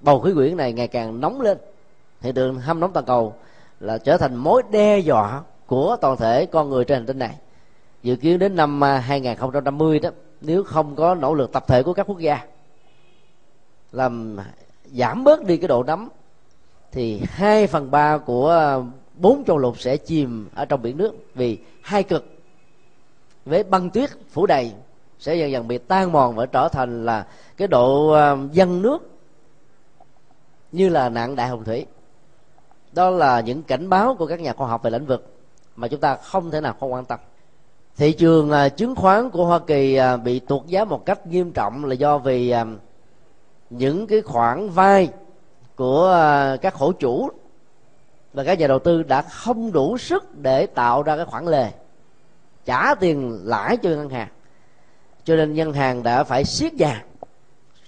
[0.01, 1.57] bầu khí quyển này ngày càng nóng lên.
[2.21, 3.33] Hiện tượng hâm nóng toàn cầu
[3.79, 7.35] là trở thành mối đe dọa của toàn thể con người trên hành tinh này
[8.03, 10.09] dự kiến đến năm à, 2050 đó,
[10.41, 12.45] nếu không có nỗ lực tập thể của các quốc gia
[13.91, 14.37] làm
[14.85, 16.09] giảm bớt đi cái độ nóng
[16.91, 18.81] thì hai phần ba của
[19.15, 22.25] bốn châu lục sẽ chìm ở trong biển nước vì hai cực.
[23.45, 24.73] Với băng tuyết phủ đầy,
[25.19, 29.09] sẽ dần dần bị tan mòn và trở thành là cái độ à, dân nước
[30.71, 31.85] như là nạn đại hồng thủy.
[32.91, 35.35] Đó là những cảnh báo của các nhà khoa học về lĩnh vực
[35.75, 37.19] mà chúng ta không thể nào không quan tâm
[37.97, 41.51] thị trường à, chứng khoán của hoa kỳ à, bị tuột giá một cách nghiêm
[41.51, 42.65] trọng là do vì à,
[43.69, 45.09] những cái khoản vay
[45.75, 46.15] của
[46.61, 47.29] các khổ chủ
[48.33, 51.71] và các nhà đầu tư đã không đủ sức để tạo ra cái khoản lề,
[52.65, 54.27] trả tiền lãi cho ngân hàng.
[55.23, 57.05] Cho nên ngân hàng đã phải siết vàng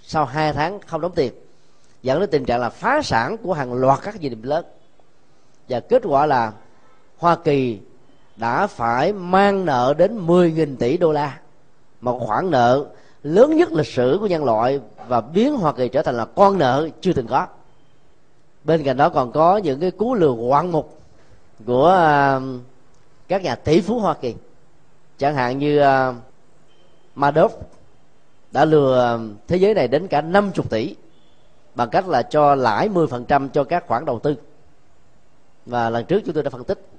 [0.02, 1.32] sau hai tháng không đóng tiền,
[2.02, 4.64] dẫn đến tình trạng là phá sản của hàng loạt các doanh nghiệp lớn.
[5.68, 6.52] Và kết quả là
[7.18, 7.80] Hoa Kỳ
[8.36, 11.38] đã phải mang nợ đến 10.000 tỷ đô la.
[12.00, 12.86] Một khoản nợ
[13.22, 16.58] lớn nhất lịch sử của nhân loại và biến Hoa Kỳ trở thành là con
[16.58, 17.46] nợ chưa từng có.
[18.64, 20.98] Bên cạnh đó còn có những cái cú lừa ngoạn mục
[21.66, 22.40] của à,
[23.28, 24.34] các nhà tỷ phú Hoa Kỳ.
[25.18, 26.14] Chẳng hạn như à,
[27.16, 27.48] Madoff
[28.52, 30.96] đã lừa thế giới này đến cả 50 tỷ
[31.74, 34.34] bằng cách là cho lãi 10% cho các khoản đầu tư.
[35.66, 36.91] Và lần trước chúng tôi đã phân tích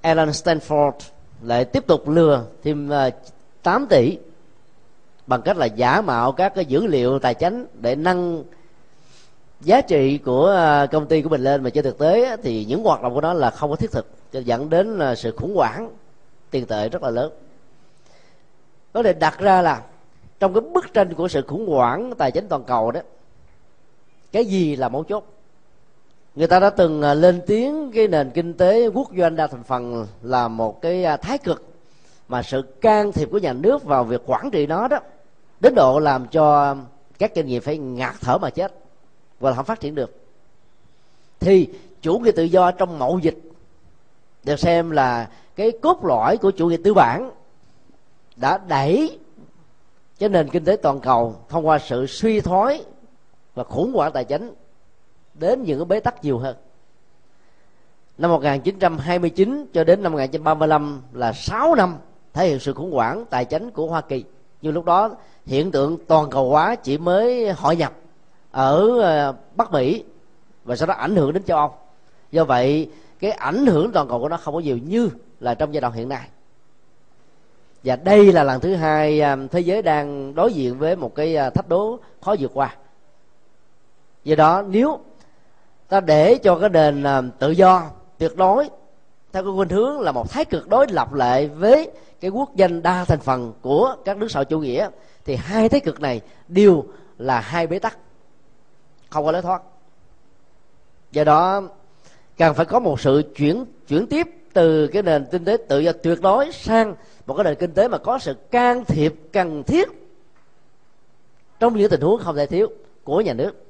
[0.00, 0.92] Alan Stanford
[1.42, 3.10] lại tiếp tục lừa thêm ờ,
[3.62, 4.18] 8 tỷ
[5.26, 8.44] bằng cách là giả mạo các cái dữ liệu tài chính để nâng
[9.60, 11.62] giá trị của ờ, công ty của mình lên.
[11.62, 14.06] Mà trên thực tế thì những hoạt động của nó là không có thiết thực
[14.32, 15.90] dẫn đến là sự khủng hoảng
[16.50, 17.32] tiền tệ rất là lớn.
[18.92, 19.82] Vấn đề đặt ra là
[20.40, 23.00] trong cái bức tranh của sự khủng hoảng tài chính toàn cầu đó,
[24.32, 25.24] cái gì là mấu chốt?
[26.34, 29.62] Người ta đã từng à, lên tiếng cái nền kinh tế quốc doanh đa thành
[29.62, 31.66] phần là một cái à, thái cực.
[32.28, 34.98] Mà sự can thiệp của nhà nước vào việc quản trị nó đó,
[35.60, 36.76] đến độ làm cho
[37.18, 38.74] các doanh nghiệp phải ngạt thở mà chết
[39.40, 40.20] và không phát triển được.
[41.40, 41.68] Thì
[42.02, 43.38] chủ nghĩa tự do trong mậu dịch
[44.44, 47.30] được xem là cái cốt lõi của chủ nghĩa tư bản
[48.36, 49.18] đã đẩy
[50.18, 52.84] cái nền kinh tế toàn cầu thông qua sự suy thoái
[53.54, 54.54] và khủng hoảng tài chính
[55.40, 56.56] đến những cái bế tắc nhiều hơn.
[58.18, 61.96] Năm 1929 cho đến năm 1935 là 6 năm
[62.32, 64.24] thể hiện sự khủng hoảng tài chính của Hoa Kỳ.
[64.62, 65.10] Nhưng lúc đó,
[65.46, 67.92] hiện tượng toàn cầu hóa chỉ mới hội nhập
[68.50, 70.04] ở ờ, Bắc Mỹ
[70.64, 71.74] và sau đó ảnh hưởng đến châu Âu.
[72.30, 75.08] Do vậy, cái ảnh hưởng toàn cầu của nó không có nhiều như
[75.40, 76.28] là trong giai đoạn hiện nay.
[77.84, 81.36] Và đây là lần thứ hai ờ, thế giới đang đối diện với một cái
[81.36, 82.76] ờ, thách đố khó vượt qua.
[84.24, 85.00] Do đó, nếu
[85.90, 88.68] ta để cho cái nền à, tự do, tuyệt đối.
[89.32, 92.82] Theo cái khuynh hướng là một thái cực đối lập lệ với cái quốc danh
[92.82, 94.88] đa thành phần của các nước xã chủ nghĩa,
[95.24, 96.84] thì hai thái cực này đều
[97.18, 97.98] là hai bế tắc,
[99.10, 99.62] không có lối thoát.
[101.12, 101.62] Do đó
[102.38, 105.92] cần phải có một sự chuyển chuyển tiếp từ cái nền kinh tế tự do
[105.92, 106.94] tuyệt đối sang
[107.26, 109.88] một cái nền kinh tế mà có sự can thiệp cần thiết
[111.60, 112.68] trong những tình huống không thể thiếu
[113.04, 113.64] của nhà nước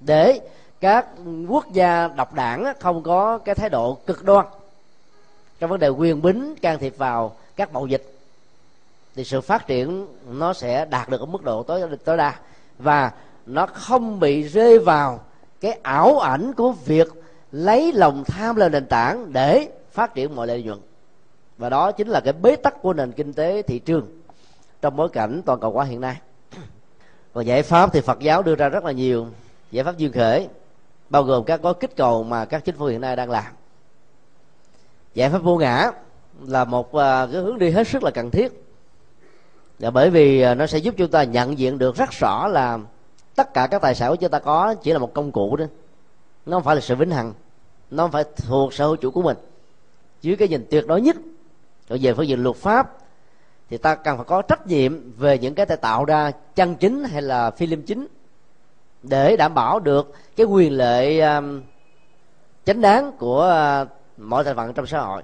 [0.00, 0.40] để
[0.82, 1.06] các
[1.48, 4.46] quốc gia độc đảng không có cái thái độ cực đoan
[5.60, 8.18] trong vấn đề quyền bính, can thiệp vào các mậu dịch,
[9.14, 12.34] thì sự phát triển nó sẽ đạt được ở mức độ tối tối đa.
[12.78, 13.12] Và
[13.46, 15.20] nó không bị rơi vào
[15.60, 17.08] cái ảo ảnh của việc
[17.52, 20.78] lấy lòng tham lên nền tảng để phát triển mọi lợi nhuận.
[21.58, 24.06] Và đó chính là cái bế tắc của nền kinh tế thị trường
[24.82, 26.16] trong bối cảnh toàn cầu hóa hiện nay.
[27.32, 29.26] Và giải pháp thì Phật giáo đưa ra rất là nhiều
[29.70, 30.48] giải pháp duyên khởi
[31.12, 33.52] bao gồm các gói kích cầu mà các chính phủ hiện nay đang làm.
[35.14, 35.90] Giải pháp vô ngã
[36.46, 38.52] là một à, cái hướng đi hết sức là cần thiết.
[39.78, 42.78] Và bởi vì à, nó sẽ giúp chúng ta nhận diện được rất rõ là
[43.34, 45.64] tất cả các tài sản của chúng ta có chỉ là một công cụ đó.
[46.46, 47.32] Nó không phải là sự vĩnh hằng,
[47.90, 49.36] nó không phải thuộc sở hữu chủ của mình.
[50.22, 51.16] Dưới cái nhìn tuyệt đối nhất
[51.88, 52.96] còn về phương diện luật pháp,
[53.70, 57.04] thì ta cần phải có trách nhiệm về những cái ta tạo ra chân chính
[57.04, 58.06] hay là phi phim chính
[59.02, 61.62] để đảm bảo được cái quyền lợi um,
[62.64, 63.88] chánh đáng của uh,
[64.18, 65.22] mọi thành phần trong xã hội.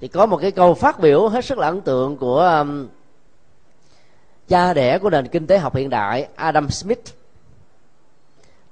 [0.00, 2.88] Thì có một cái câu phát biểu hết sức là ấn tượng của um,
[4.48, 7.04] cha đẻ của nền kinh tế học hiện đại Adam Smith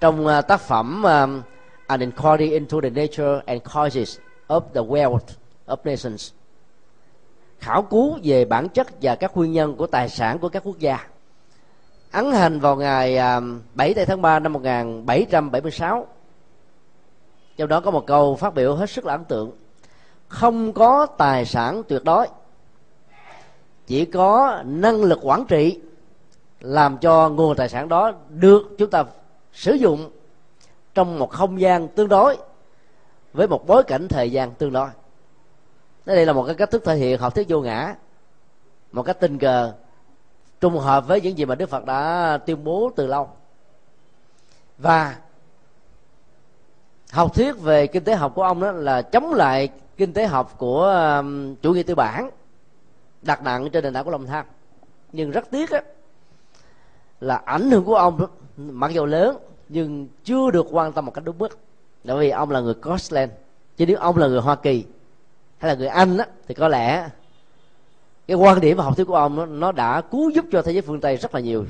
[0.01, 1.43] trong uh, tác phẩm um,
[1.87, 5.37] An Inquiry into the Nature and Causes of the Wealth
[5.67, 6.33] of Nations,
[7.59, 10.79] khảo cứu về bản chất và các nguyên nhân của tài sản của các quốc
[10.79, 11.07] gia
[12.13, 13.41] ấn hành vào ngày à,
[13.75, 16.07] 7 tháng 3 năm 1776
[17.57, 19.51] trong đó có một câu phát biểu hết sức là ấn tượng.
[20.29, 22.27] Không có tài sản tuyệt đối,
[23.87, 25.81] chỉ có năng lực quản trị
[26.61, 29.05] làm cho nguồn tài sản đó được chúng ta
[29.53, 30.11] sử dụng
[30.95, 32.37] trong một không gian tương đối
[33.33, 34.89] với một bối cảnh thời gian tương đối.
[36.05, 37.95] Đây là một cái cách thức thể hiện học thuyết vô ngã,
[38.93, 39.73] một cách tình cờ
[40.63, 43.29] trùng hợp với những gì mà đức phật đã tuyên bố từ lâu.
[44.79, 45.17] Và
[47.11, 50.55] học thuyết về kinh tế học của ông đó là chống lại kinh tế học
[50.59, 50.85] của
[51.19, 52.31] um, chủ nghĩa tư bản
[53.23, 54.47] đặt nặng trên nền tảng của lòng tham.
[55.13, 55.83] Nhưng rất tiếc á,
[57.21, 59.37] là ảnh hưởng của ông mặc dù lớn
[59.69, 61.59] nhưng chưa được quan tâm một cách đúng mức.
[62.05, 63.33] Bởi vì ông là người Scotland
[63.77, 64.85] chứ nếu ông là người Hoa Kỳ
[65.59, 67.09] hay là người Anh á, thì có lẽ
[68.33, 70.73] cái quan điểm và học thuyết của ông nó, nó đã cứu giúp cho thế
[70.73, 71.67] giới phương Tây rất là nhiều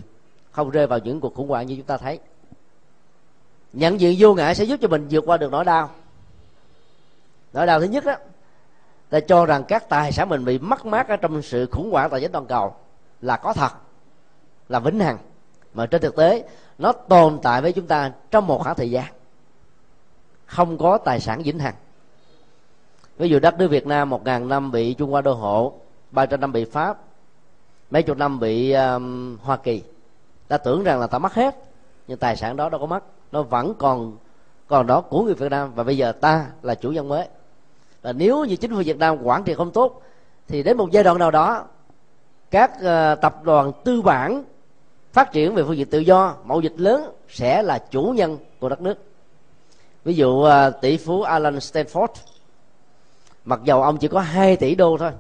[0.53, 2.19] không rơi vào những cuộc khủng hoảng như chúng ta thấy.
[3.73, 5.91] Nhận diện vô ngại sẽ giúp cho mình vượt qua được nỗi đau.
[7.53, 8.15] Nỗi đau thứ nhất đó
[9.11, 12.11] ta cho rằng các tài sản mình bị mất mát ở trong sự khủng hoảng
[12.11, 12.75] tài chính toàn cầu
[13.21, 13.73] là có thật
[14.69, 15.19] là vĩnh hằng.
[15.75, 16.45] Mà trên thực tế
[16.79, 19.13] nó tồn tại với chúng ta trong một khoảng thời gian.
[20.47, 21.75] Không có tài sản vĩnh hằng.
[23.19, 25.82] Ví dụ đất nước Việt Nam một ngàn năm bị Trung Hoa đô hộ
[26.13, 26.99] ba trăm năm bị Pháp
[27.91, 29.83] mấy chục năm bị um, hoa kỳ.
[30.49, 31.57] Ta tưởng rằng là ta mất hết
[32.09, 34.17] nhưng tài sản đó đâu có mất nó vẫn còn
[34.67, 35.73] còn đó của người việt nam.
[35.75, 37.29] Và bây giờ ta là chủ nhân mới.
[38.03, 40.03] Và nếu như chính phủ việt nam quản trị không tốt
[40.49, 41.65] thì đến một giai đoạn nào đó
[42.51, 44.45] các uh, tập đoàn tư bản
[45.13, 48.69] phát triển về phương diện tự do mậu dịch lớn sẽ là chủ nhân của
[48.69, 48.99] đất nước.
[50.05, 52.09] Ví dụ uh, tỷ phú Alan Stanford
[53.45, 55.11] mặc dầu ông chỉ có 2 tỷ đô thôi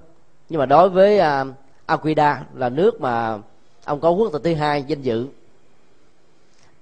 [0.52, 1.54] nhưng mà đối với uh,
[1.86, 3.38] Aquida là nước mà
[3.84, 5.26] ông có quốc tịch thứ hai danh dự.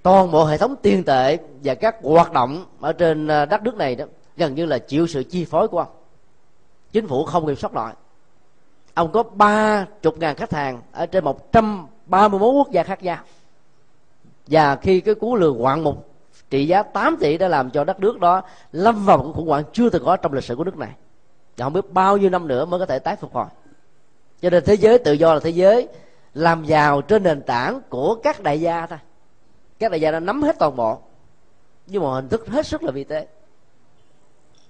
[0.03, 3.75] Toàn bộ hệ thống tiền tệ và các hoạt động ở trên à, đất nước
[3.75, 4.05] này đó
[4.37, 5.87] gần như là chịu sự chi phối của ông.
[6.91, 7.91] Chính phủ không kiểm soát nổi
[8.93, 12.83] ông có ba chục ngàn khách hàng ở trên một trăm ba mươi quốc gia
[12.83, 13.17] khác nhau.
[14.47, 16.09] Và khi cái cú lừa ngoạn mục
[16.49, 19.63] trị giá 8 tỷ đã làm cho đất nước đó lâm vào một khủng hoảng
[19.73, 20.91] chưa từng có trong lịch sử của nước này.
[21.57, 23.45] Và không biết bao nhiêu năm nữa mới có thể tái phục hồi
[24.41, 25.87] cho nên thế giới tự do là thế giới
[26.33, 28.99] làm giàu trên nền tảng của các đại gia thôi.
[29.79, 30.99] Các đại gia đã nắm hết toàn bộ,
[31.87, 33.27] nhưng mà hình thức hết sức là vi tế.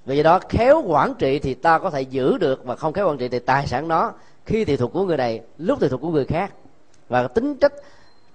[0.06, 3.08] Vì vậy đó, khéo quản trị thì ta có thể giữ được và không khéo
[3.08, 4.14] quản trị thì tài sản nó,
[4.46, 6.54] khi thì thuộc của người này, lúc thì thuộc của người khác.
[7.10, 7.74] Và tính chất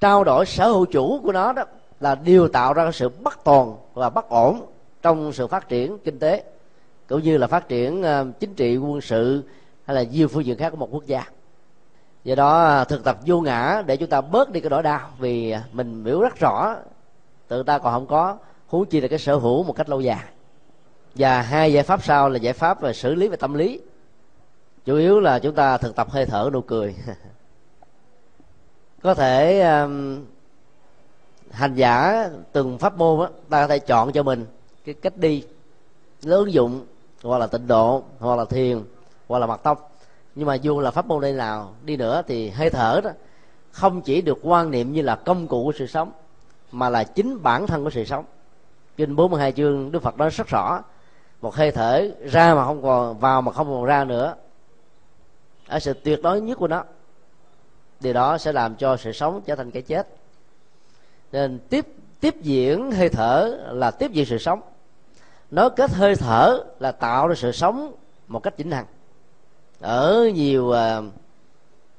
[0.01, 1.65] trao đổi sở hữu chủ của nó đó
[2.01, 4.67] là điều tạo ra sự bất toàn và bất ổn
[5.03, 6.45] trong sự phát triển kinh tế,
[7.09, 9.43] cũng như là phát triển ờ, chính trị, quân sự
[9.87, 11.25] hay là nhiều phương diện khác của một quốc gia.
[12.25, 15.11] Do đó à, thực tập vô ngã để chúng ta bớt đi cái nỗi đau.
[15.19, 16.77] Vì à, mình hiểu rất rõ
[17.49, 20.25] tự ta còn không có huống chi là cái sở hữu một cách lâu dài.
[21.15, 23.81] Và hai giải pháp sau là giải pháp về xử lý về tâm lý.
[24.85, 26.95] Chủ yếu là chúng ta thực tập hơi thở nụ cười.
[29.03, 30.25] Có thể um,
[31.51, 34.47] hành giả từng pháp môn đó, ta có thể chọn cho mình
[34.85, 35.45] cái cách đi
[36.25, 36.87] ứng dụng
[37.23, 38.83] hoặc là tịnh độ hoặc là thiền
[39.29, 39.79] hoặc là mặt tông.
[40.35, 43.11] Nhưng mà dù là pháp môn đây nào đi nữa thì hơi thở đó,
[43.71, 46.13] không chỉ được quan niệm như là công cụ của sự sống,
[46.73, 48.25] mà là chính bản thân của sự sống.
[48.97, 50.83] Kinh 42 chương Đức Phật nói rất rõ,
[51.41, 54.35] một hơi thở ra mà không còn, vào mà không còn ra nữa
[55.67, 56.85] ở sự tuyệt đối nhất của nó.
[58.01, 60.09] Điều đó sẽ làm cho sự sống trở thành cái chết.
[61.33, 61.87] Nên tiếp
[62.21, 64.61] tiếp diễn hơi thở là tiếp diễn sự sống.
[65.51, 67.95] Nó kết hơi thở là tạo ra sự sống
[68.27, 68.87] một cách chính hằng
[69.81, 71.05] ở nhiều à, uh,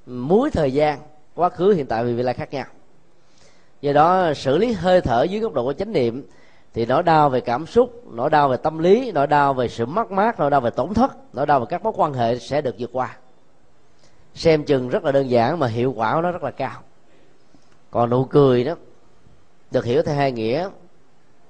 [0.05, 0.99] múi thời gian
[1.35, 2.65] quá khứ hiện tại và vị lai khác nhau.
[3.81, 6.27] Do đó xử lý hơi thở dưới góc độ của chánh niệm
[6.73, 9.85] thì nỗi đau về cảm xúc nỗi đau về tâm lý nỗi đau về sự
[9.85, 12.61] mất mát nỗi đau về tổn thất nỗi đau về các mối quan hệ sẽ
[12.61, 13.17] được vượt qua.
[14.33, 16.81] Xem chừng rất là đơn giản mà hiệu quả của nó rất là cao.
[17.91, 18.75] Còn nụ cười đó
[19.71, 20.69] được hiểu theo hai nghĩa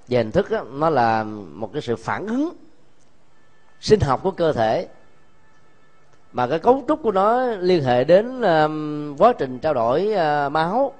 [0.07, 2.53] về hình thức đó, nó là một cái sự phản ứng
[3.79, 4.87] sinh học của cơ thể
[6.33, 10.51] mà cái cấu trúc của nó liên hệ đến uh, quá trình trao đổi uh,
[10.51, 10.93] máu.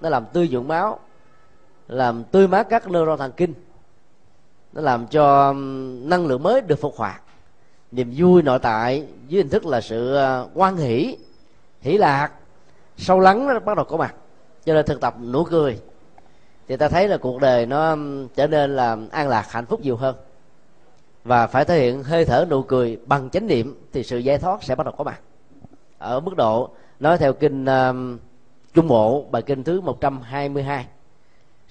[0.00, 0.98] Nó làm tươi nhuận máu
[1.88, 3.54] làm tươi mát các neuron thần kinh.
[4.72, 7.22] Nó làm cho um, năng lượng mới được phục hoạt.
[7.92, 11.16] Niềm vui nội tại dưới hình thức là sự uh, quan hỷ
[11.80, 12.30] hỷ lạc
[12.96, 14.14] sâu lắng nó bắt đầu có mặt.
[14.64, 15.78] Cho nên thực tập nụ cười.
[16.68, 19.80] Thì ta thấy là cuộc đời nó um, trở nên là an lạc hạnh phúc
[19.80, 20.16] nhiều hơn
[21.24, 24.62] và phải thể hiện hơi thở nụ cười bằng chánh niệm thì sự giải thoát
[24.62, 25.20] sẽ bắt đầu có mặt.
[25.98, 28.20] Ở mức độ nói theo kinh uh,
[28.74, 30.86] trung bộ bài kinh thứ 122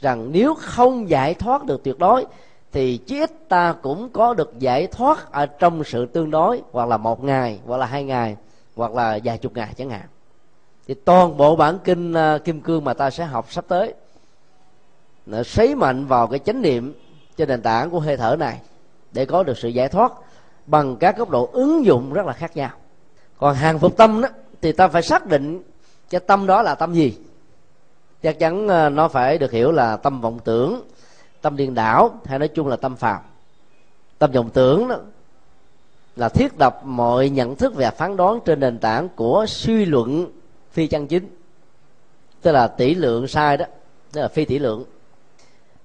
[0.01, 2.25] rằng nếu không giải thoát được tuyệt đối
[2.71, 6.89] thì chí ít ta cũng có được giải thoát ở trong sự tương đối hoặc
[6.89, 8.35] là một ngày hoặc là hai ngày
[8.75, 10.05] hoặc là vài chục ngày chẳng hạn.
[10.87, 13.93] Thì toàn bộ bản kinh uh, kim cương mà ta sẽ học sắp tới
[15.25, 16.93] nó sấy mạnh vào cái chánh niệm
[17.37, 18.59] trên nền tảng của hơi thở này
[19.11, 20.13] để có được sự giải thoát
[20.65, 22.69] bằng các góc độ ứng dụng rất là khác nhau.
[23.37, 24.29] Còn hàng phục tâm đó,
[24.61, 25.63] thì ta phải xác định
[26.09, 27.17] cái tâm đó là tâm gì.
[28.21, 30.81] Chắc chắn ờ, nó phải được hiểu là tâm vọng tưởng,
[31.41, 33.21] tâm điên đảo, hay nói chung là tâm phàm.
[34.17, 34.97] Tâm vọng tưởng đó
[36.15, 40.31] là thiết lập mọi nhận thức và phán đoán trên nền tảng của suy luận
[40.71, 41.27] phi chân chính,
[42.41, 43.65] tức là tỷ lượng sai đó,
[44.11, 44.85] tức là phi tỷ lượng.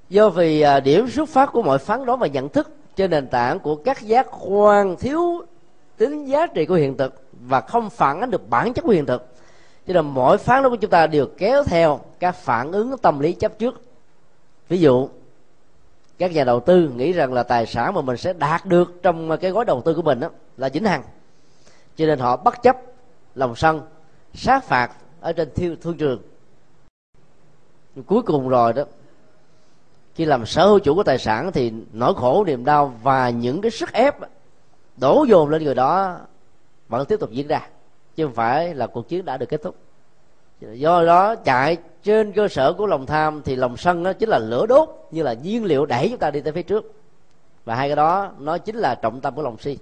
[0.08, 3.28] Do vì à, điểm xuất phát của mọi phán đoán và nhận thức trên nền
[3.28, 5.44] tảng của các giác quan thiếu
[5.96, 9.06] tính giá trị của hiện thực và không phản ánh được bản chất của hiện
[9.06, 9.34] thực.
[9.86, 13.20] Cho nên mỗi phán đoán của chúng ta đều kéo theo các phản ứng tâm
[13.20, 13.82] lý chấp trước.
[14.68, 15.08] Ví dụ,
[16.18, 19.38] các nhà đầu tư nghĩ rằng là tài sản mà mình sẽ đạt được trong
[19.40, 21.02] cái gói đầu tư của mình đó là chính hằng.
[21.96, 22.76] Cho nên họ bất chấp
[23.34, 23.80] lòng sân,
[24.34, 24.90] sát phạt
[25.20, 26.22] ở trên thiêu thương trường.
[28.06, 28.84] Cuối cùng rồi đó
[30.16, 33.60] khi làm sở hữu chủ của tài sản thì nỗi khổ, niềm đau và những
[33.60, 34.14] cái sức ép
[34.96, 36.18] đổ dồn lên người đó
[36.88, 37.68] vẫn tiếp tục diễn ra,
[38.16, 39.76] chứ không phải là cuộc chiến đã được kết thúc.
[40.60, 44.38] Do đó, chạy trên cơ sở của lòng tham thì lòng sân nó chính là
[44.38, 46.92] lửa đốt như là nhiên liệu đẩy chúng ta đi tới phía trước.
[47.64, 49.78] Và hai cái đó, nó chính là trọng tâm của lòng si.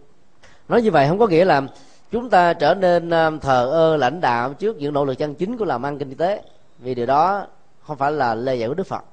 [0.68, 1.62] Nói như vậy không có nghĩa là
[2.10, 5.56] chúng ta trở nên ờ, thờ ơ, lãnh đạo trước những nỗ lực chân chính
[5.56, 6.42] của làm ăn kinh tế,
[6.78, 7.46] vì điều đó
[7.82, 9.04] không phải là lời dạy của đức phật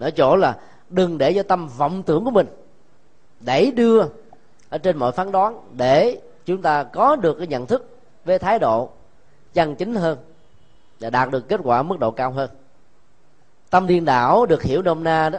[0.00, 2.46] ở chỗ là đừng để cho tâm vọng tưởng của mình.
[3.40, 4.02] Đẩy đưa
[4.68, 8.58] ở trên mọi phán đoán để chúng ta có được cái nhận thức về thái
[8.58, 8.90] độ
[9.54, 10.18] chân chính hơn
[11.00, 12.50] và đạt được kết quả mức độ cao hơn.
[13.70, 15.38] Tâm điên đảo được hiểu nôm na đó,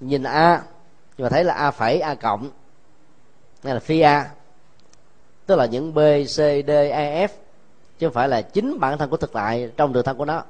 [0.00, 0.62] nhìn a,
[1.16, 2.50] nhưng mà thấy là a phẩy, a cộng,
[3.62, 4.30] hay là phi a,
[5.46, 6.36] tức là những b, c,
[6.66, 7.28] d e f,
[7.98, 10.42] chứ không phải là chính bản thân của thực tại trong đường thân của nó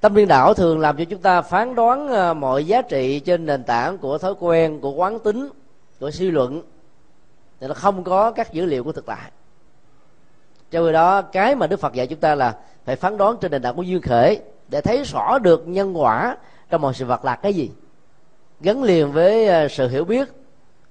[0.00, 3.46] tâm điên đảo thường làm cho chúng ta phán đoán ờ, mọi giá trị trên
[3.46, 5.48] nền tảng của thói quen, của quán tính,
[6.00, 6.62] của suy luận.
[7.60, 9.30] Thì nó không có các dữ liệu của thực tại.
[10.70, 13.50] Cho khi đó, cái mà đức phật dạy chúng ta là phải phán đoán trên
[13.50, 16.36] nền tảng của duyên khởi để thấy rõ được nhân quả
[16.70, 17.70] trong mọi sự vật là cái gì.
[18.60, 20.28] Gắn liền với ờ, sự hiểu biết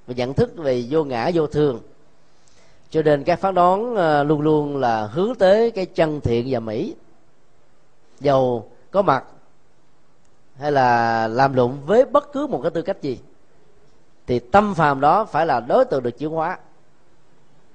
[0.07, 1.79] và nhận thức về vô ngã, vô thường.
[2.89, 6.59] Cho nên các phán đoán ờ, luôn luôn là hướng tới cái chân thiện và
[6.59, 6.95] mỹ.
[8.19, 9.23] Dầu có mặt.
[10.59, 13.19] Hay là làm lụng với bất cứ một cái tư cách gì.
[14.27, 16.59] Thì tâm phàm đó phải là đối tượng được chuyển hóa.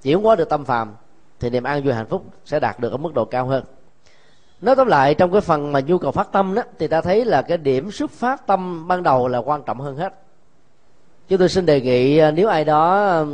[0.03, 0.95] Chuyển hóa được tâm phàm,
[1.41, 3.65] thì niềm an vui hạnh phúc sẽ đạt được ở mức độ cao hơn.
[4.61, 7.25] Nói tóm lại, trong cái phần mà nhu cầu phát tâm đó, thì ta thấy
[7.25, 10.15] là cái điểm xuất phát tâm ban đầu là quan trọng hơn hết.
[11.29, 13.25] Chúng tôi xin đề nghị à, nếu ai đó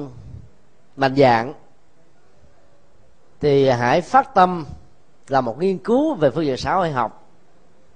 [0.97, 1.55] mạnh dạng,
[3.41, 4.65] thì hãy phát tâm
[5.29, 7.18] là một nghiên cứu về phương diện xã hội học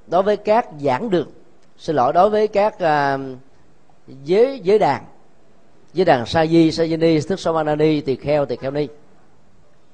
[0.07, 1.29] đối với các giảng đường
[1.79, 3.21] xin lỗi đối với các uh,
[4.25, 5.05] giới giới đàn
[5.93, 8.89] giới đàn sa di sa di ni thức somanani tỳ kheo tỳ kheo ni.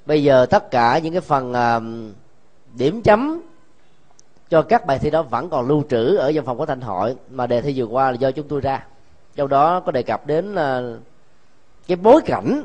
[0.06, 1.82] Bây giờ tất cả những cái phần uh,
[2.78, 3.42] điểm chấm
[4.50, 7.16] cho các bài thi đó vẫn còn lưu trữ ở văn phòng của thanh hội
[7.30, 8.86] mà đề thi vừa qua là do chúng tôi ra.
[9.36, 11.00] Trong đó có đề cập đến uh,
[11.86, 12.62] cái bối cảnh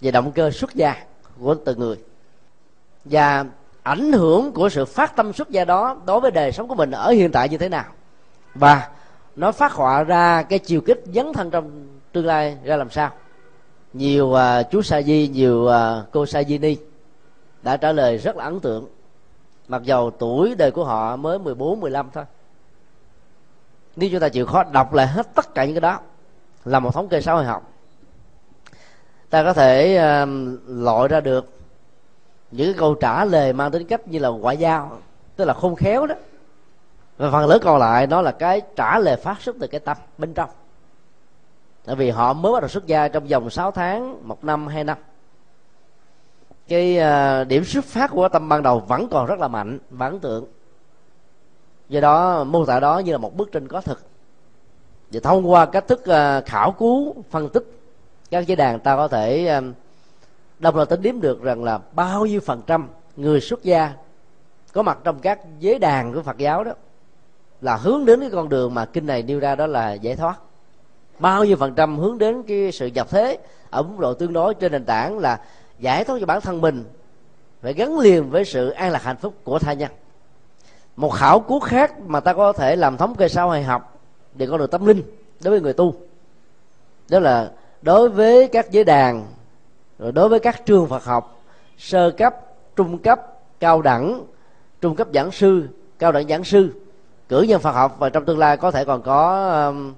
[0.00, 1.04] về động cơ xuất gia
[1.40, 1.96] của từng người.
[3.04, 3.44] Và
[3.86, 6.90] ảnh hưởng của sự phát tâm xuất gia đó đối với đời sống của mình
[6.90, 7.84] ở hiện tại như thế nào.
[8.54, 8.88] Và
[9.36, 13.10] nó phát họa ra cái chiều kích dấn thân trong tương lai ra làm sao.
[13.92, 16.76] Nhiều uh, chú sa di nhiều uh, cô sa di ni
[17.62, 18.88] đã trả lời rất là ấn tượng.
[19.68, 22.24] Mặc dầu tuổi đời của họ mới 14, 15 thôi.
[23.96, 26.00] Nếu chúng ta chịu khó đọc lại hết tất cả những cái đó
[26.64, 27.72] là một thống kê xã hội học
[29.30, 30.28] ta có thể uh,
[30.66, 31.55] loại ra được
[32.56, 34.98] những cái câu trả lời mang tính cách như là ngoại giao,
[35.36, 36.14] tức là khôn khéo đó.
[37.16, 39.96] Và phần lớn còn lại nó là cái trả lời phát xuất từ cái tâm,
[40.18, 40.50] bên trong.
[41.84, 44.84] Tại vì họ mới bắt đầu xuất gia trong vòng 6 tháng, một năm, hai
[44.84, 44.98] năm.
[46.68, 50.06] Cái à, điểm xuất phát của tâm ban đầu vẫn còn rất là mạnh và
[50.06, 50.46] ấn tượng.
[51.88, 54.02] Do đó, mô tả đó như là một bức tranh có thực.
[55.10, 57.64] Và thông qua cách thức à, khảo cứu, phân tích
[58.30, 59.60] các giới đàn, ta có thể à,
[60.58, 63.92] đồng thời tính đếm được rằng là bao nhiêu phần trăm người xuất gia
[64.72, 66.72] có mặt trong các giới đàn của phật giáo đó
[67.60, 70.40] là hướng đến cái con đường mà kinh này nêu ra đó là giải thoát.
[71.18, 73.38] Bao nhiêu phần trăm hướng đến cái sự nhập thế
[73.70, 75.40] ở mức độ tương đối trên nền tảng là
[75.78, 76.84] giải thoát cho bản thân mình,
[77.62, 79.90] phải gắn liền với sự an lạc hạnh phúc của tha nhân.
[80.96, 84.00] Một khảo cứu khác mà ta có thể làm thống kê sau hay học
[84.34, 85.02] để con được tâm linh
[85.40, 85.94] đối với người tu.
[87.08, 87.50] Đó là
[87.82, 89.26] đối với các giới đàn
[89.98, 91.42] rồi đối với các trường Phật học
[91.78, 92.36] sơ cấp
[92.76, 93.20] trung cấp
[93.60, 94.24] cao đẳng
[94.80, 95.68] trung cấp giảng sư
[95.98, 96.72] cao đẳng giảng sư
[97.28, 99.94] cử nhân Phật học và trong tương lai có thể còn có um,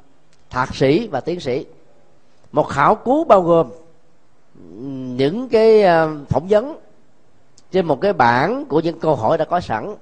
[0.51, 1.67] thạc sĩ và tiến sĩ.
[2.53, 3.71] Một khảo cứu bao gồm
[5.17, 6.79] những cái um, phỏng vấn
[7.71, 9.95] trên một cái bảng của những câu hỏi đã có sẵn.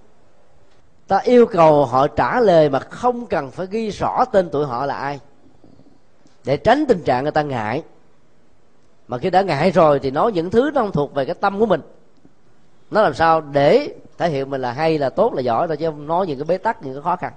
[1.07, 4.87] Ta yêu cầu họ trả lời mà không cần phải ghi rõ tên tuổi họ
[4.87, 5.21] là ai.
[6.45, 7.83] Để tránh tình trạng người ta ngại
[9.09, 11.59] mà khi đã ngại rồi thì nói những thứ nó không thuộc về cái tâm
[11.59, 11.81] của mình.
[12.91, 15.87] Nó làm sao để thể hiện mình là hay, là tốt, là giỏi thôi, chứ
[15.87, 17.33] không nói những cái bế tắc, những cái khó khăn.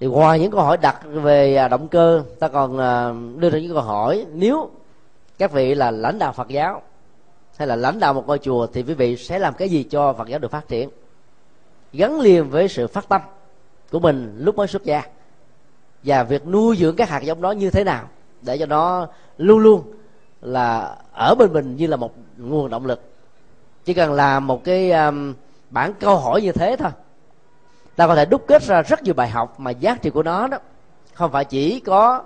[0.00, 3.58] Thì ngoài những câu hỏi đặt về à, động cơ, ta còn à, đưa ra
[3.58, 4.70] những câu hỏi, nếu
[5.38, 6.82] các vị là lãnh đạo phật giáo
[7.56, 10.12] hay là lãnh đạo một ngôi chùa thì quý vị sẽ làm cái gì cho
[10.12, 10.90] phật giáo được phát triển?
[11.92, 13.20] Gắn liền với sự phát tâm
[13.90, 15.02] của mình lúc mới xuất gia.
[16.02, 18.08] Và việc nuôi dưỡng các hạt giống đó như thế nào
[18.42, 19.82] để cho nó luôn luôn
[20.40, 23.00] là ở bên mình như là một nguồn động lực.
[23.84, 25.34] Chỉ cần làm một cái um,
[25.70, 26.90] bản câu hỏi như thế thôi.
[27.96, 30.48] Ta có thể đúc kết ra rất nhiều bài học mà giá trị của nó
[30.48, 30.58] đó.
[31.14, 32.22] Không phải chỉ có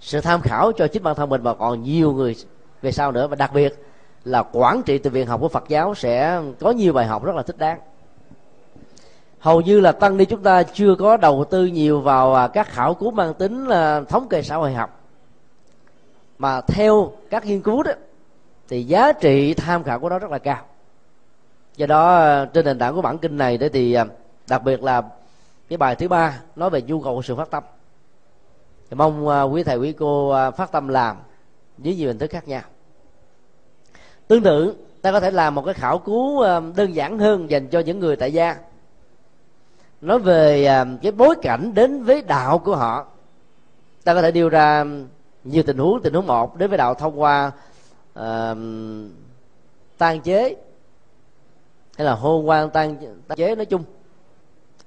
[0.00, 2.36] sự tham khảo cho chính bản thân mình mà còn nhiều người
[2.82, 3.26] về sau nữa.
[3.26, 3.84] Và đặc biệt
[4.24, 7.36] là quản trị từ viện học của Phật giáo sẽ có nhiều bài học rất
[7.36, 7.78] là thích đáng.
[9.38, 12.68] Hầu như là tăng ni chúng ta chưa có đầu tư nhiều vào à, các
[12.68, 14.95] khảo cứu mang tính là thống kê xã hội học
[16.38, 17.92] mà theo các nghiên cứu đó,
[18.68, 20.64] thì giá trị tham khảo của nó rất là cao.
[21.76, 24.04] Do đó, trên nền tảng của bản kinh này đấy thì à,
[24.48, 25.02] đặc biệt là
[25.68, 27.62] cái bài thứ ba nói về nhu cầu của sự phát tâm.
[28.90, 31.16] Thì mong à, quý thầy, quý cô à, phát tâm làm
[31.78, 32.62] với nhiều hình thức khác nhau.
[34.28, 36.44] Tương tự, ta có thể làm một cái khảo cứu
[36.76, 38.56] đơn giản hơn dành cho những người tại gia.
[40.00, 40.68] Nói về
[41.02, 43.06] cái bối cảnh đến với đạo của họ,
[44.04, 44.84] ta có thể đưa ra
[45.46, 47.52] nhiều tình huống tình huống một đến với đạo thông qua
[48.18, 48.56] uh,
[49.98, 50.56] tan chế
[51.96, 52.96] hay là hôn quan tan,
[53.28, 53.82] tan chế nói chung.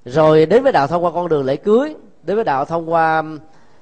[0.05, 3.23] Rồi đến với đạo thông qua con đường lễ cưới đến với đạo thông qua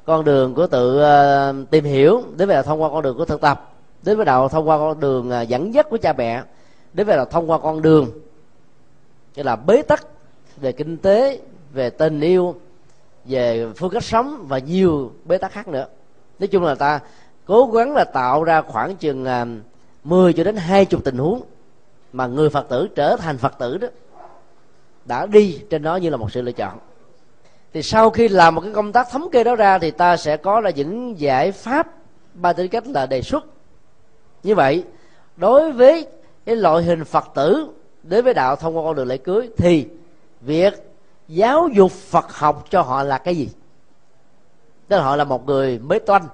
[0.05, 3.25] con đường của tự uh, tìm hiểu đến với đạo thông qua con đường của
[3.25, 3.73] thực tập
[4.03, 6.43] đến với đạo thông qua con đường uh, dẫn dắt của cha mẹ
[6.93, 8.07] đến với đạo thông qua con đường
[9.36, 10.07] như là bế tắc
[10.57, 11.39] về kinh tế
[11.73, 12.55] về tình yêu
[13.25, 15.88] về phương cách sống và nhiều bế tắc khác nữa
[16.40, 17.00] nói chung là ta
[17.46, 19.46] cố gắng là tạo ra khoảng chừng à,
[20.04, 21.42] 10 cho đến 20 tình huống
[22.14, 23.88] mà người phật tử trở thành phật tử đó
[25.06, 26.78] đã đi trên đó như là một sự lựa chọn.
[27.74, 30.38] Thì sau khi làm một cái công tác thống kê đó ra thì ta sẽ
[30.38, 31.88] có là những giải pháp
[32.34, 33.46] ba tư cách là đề xuất.
[34.44, 34.84] Như vậy,
[35.38, 36.08] đối với
[36.46, 37.68] cái loại hình phật tử,
[38.04, 39.88] đối với đạo thông qua con đường lễ cưới thì
[40.42, 40.74] việc
[41.28, 43.50] giáo dục phật học cho họ là cái gì?
[44.88, 46.28] Tức họ là một người mới toanh,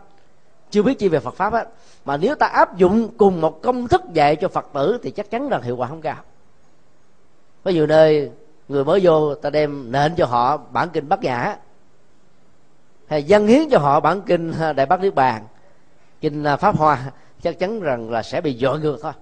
[0.70, 1.66] chưa biết chi về phật pháp á.
[2.06, 5.32] Mà nếu ta áp dụng cùng một công thức dạy cho phật tử thì chắc
[5.32, 6.18] chắn rằng hiệu quả không cao.
[7.64, 8.32] Có nhiều nơi
[8.68, 11.58] người mới vô ta đem nện cho họ bản kinh bát nhã,
[13.08, 15.48] hay dân hiến cho họ bản kinh à, đại bát niết bàn,
[16.22, 19.14] kinh à, pháp hoa, chắc chắn rằng là sẽ bị dội ngược thôi.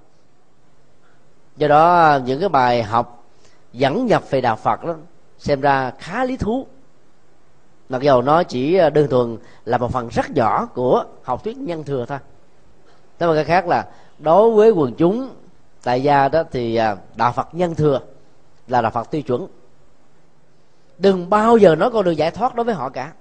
[1.58, 3.26] Do đó, những cái bài học
[3.74, 4.96] dẫn nhập về đạo phật đó,
[5.38, 6.68] xem ra khá lý thú
[7.92, 11.58] mặc dầu nó chỉ ờ, đơn thuần là một phần rất nhỏ của học thuyết
[11.58, 12.18] nhân thừa thôi.
[13.20, 13.88] Thế mà cái khác là
[14.20, 15.30] đối với quần chúng
[15.84, 18.00] tại gia đó thì ờ, đạo phật nhân thừa
[18.68, 19.48] là đạo phật tiêu chuẩn.
[20.98, 23.12] Đừng bao giờ nói con đường giải thoát đối với họ cả.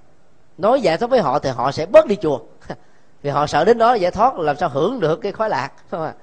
[0.58, 2.40] Nói giải thoát với họ thì họ sẽ bớt đi chùa.
[3.22, 6.14] Vì họ sợ đến đó giải thoát làm sao hưởng được cái khoái lạc và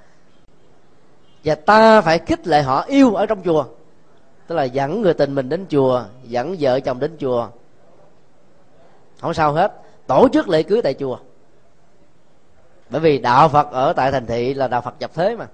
[1.65, 3.65] ta phải khích lệ họ yêu ở trong chùa.
[4.47, 7.47] Tức là dẫn người tình mình đến chùa, dẫn vợ chồng đến chùa
[9.21, 9.73] không sao hết.
[10.07, 11.17] Tổ chức lễ cưới tại chùa.
[12.89, 15.47] Bởi vì đạo phật ở tại thành thị là đạo phật nhập thế mà.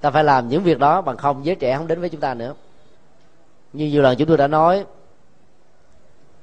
[0.00, 2.34] Ta phải làm những việc đó bằng không giới trẻ không đến với chúng ta
[2.34, 2.54] nữa.
[3.72, 4.84] Như nhiều lần chúng tôi đã nói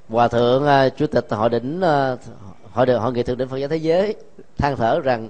[0.10, 2.20] hòa thượng uh, chủ tịch hội đỉnh uh,
[2.72, 4.16] hội được hội nghị thượng đỉnh phật giáo thế giới
[4.58, 5.30] than thở rằng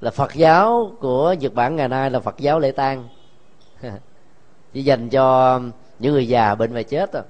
[0.00, 3.08] là phật giáo của nhật bản ngày nay là phật giáo lễ tang.
[4.72, 5.60] Chỉ dành cho
[5.98, 7.22] những người già bệnh và chết thôi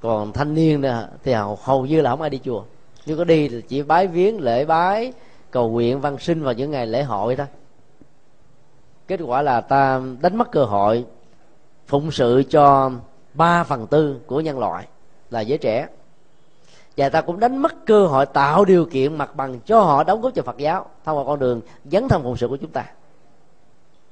[0.00, 0.82] còn thanh niên
[1.22, 2.64] thì hầu, hầu như là không ai đi chùa.
[3.06, 5.12] Nếu có đi thì chỉ bái viếng lễ bái
[5.50, 7.46] cầu nguyện văn sinh vào những ngày lễ hội thôi.
[9.08, 11.04] Kết quả là ta đánh mất cơ hội
[11.86, 12.90] phụng sự cho
[13.34, 14.86] ba phần tư của nhân loại
[15.30, 15.88] là giới trẻ.
[16.96, 20.20] Và ta cũng đánh mất cơ hội tạo điều kiện mặt bằng cho họ đóng
[20.20, 22.84] góp cho Phật giáo thông qua con đường dấn thân phụng sự của chúng ta.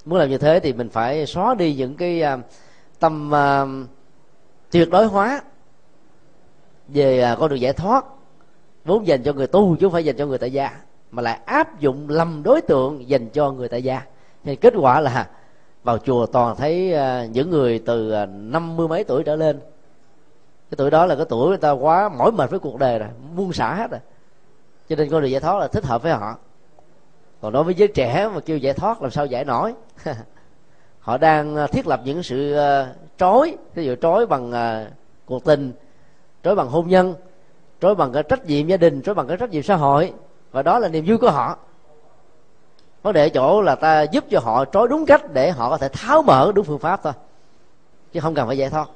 [0.04, 2.38] Muốn làm như thế thì mình phải xóa đi những cái à,
[2.98, 3.88] tâm uh,
[4.70, 5.40] tuyệt đối hóa
[6.88, 8.04] về à, con đường giải thoát,
[8.84, 10.70] vốn dành cho người tu chứ không phải dành cho người tại gia,
[11.10, 14.02] mà lại áp dụng lầm đối tượng dành cho người tại gia.
[14.44, 15.28] Thì kết quả là,
[15.82, 19.60] vào chùa toàn thấy à, những người từ à, năm mươi mấy tuổi trở lên,
[20.70, 23.08] cái tuổi đó là cái tuổi người ta quá mỏi mệt với cuộc đời rồi,
[23.36, 24.00] buông xả hết rồi.
[24.88, 26.36] Cho nên con đường giải thoát là thích hợp với họ.
[27.40, 29.74] Còn đối với giới trẻ mà kêu giải thoát làm sao giải nổi?
[31.00, 32.56] Họ đang thiết lập những sự
[33.18, 34.52] trói ví dụ trói bằng
[35.26, 35.72] cuộc tình
[36.42, 37.14] trói bằng hôn nhân
[37.80, 40.12] trói bằng cái trách nhiệm gia đình trói bằng cái trách nhiệm xã hội.
[40.50, 41.58] Và đó là niềm vui của họ.
[43.02, 45.76] Vấn đề ở chỗ là ta giúp cho họ trói đúng cách để họ có
[45.76, 47.12] thể tháo mở đúng phương pháp thôi
[48.12, 48.88] chứ không cần phải giải thoát.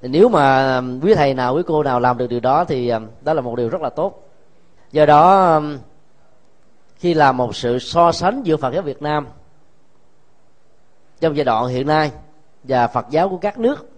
[0.00, 2.88] Thì nếu mà um, quý thầy nào quý cô nào làm được điều đó thì
[2.88, 4.28] um, đó là một điều rất là tốt.
[4.92, 5.78] Do đó um,
[6.96, 9.26] khi làm một sự so sánh giữa Phật giáo Việt Nam
[11.20, 12.10] trong giai đoạn hiện nay
[12.64, 13.88] và Phật giáo của các nước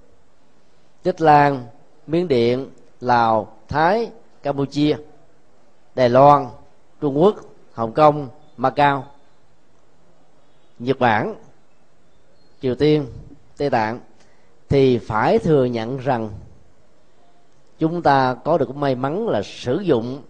[1.03, 1.67] Tích Lan,
[2.07, 2.71] Miến Điện,
[3.01, 4.11] Lào, Thái,
[4.43, 4.97] Campuchia,
[5.95, 6.47] Đài Loan,
[7.01, 7.37] Trung Quốc,
[7.73, 9.07] Hồng Kông, Macau,
[10.79, 11.35] Nhật Bản,
[12.63, 13.07] Triều Tiên,
[13.57, 14.01] Tây Tạng.
[14.69, 16.31] Thì phải thừa nhận rằng
[17.79, 20.23] chúng ta có được may mắn là sử dụng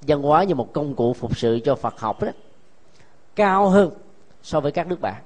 [0.00, 2.28] văn hóa như một công cụ phục sự cho phật học đó
[3.36, 3.90] cao hơn
[4.42, 5.22] so với các nước bạn.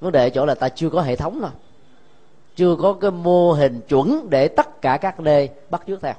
[0.00, 1.50] Vấn đề ở chỗ là ta chưa có hệ thống thôi
[2.60, 6.14] chưa có cái mô hình chuẩn để tất cả các nơi bắt chước theo.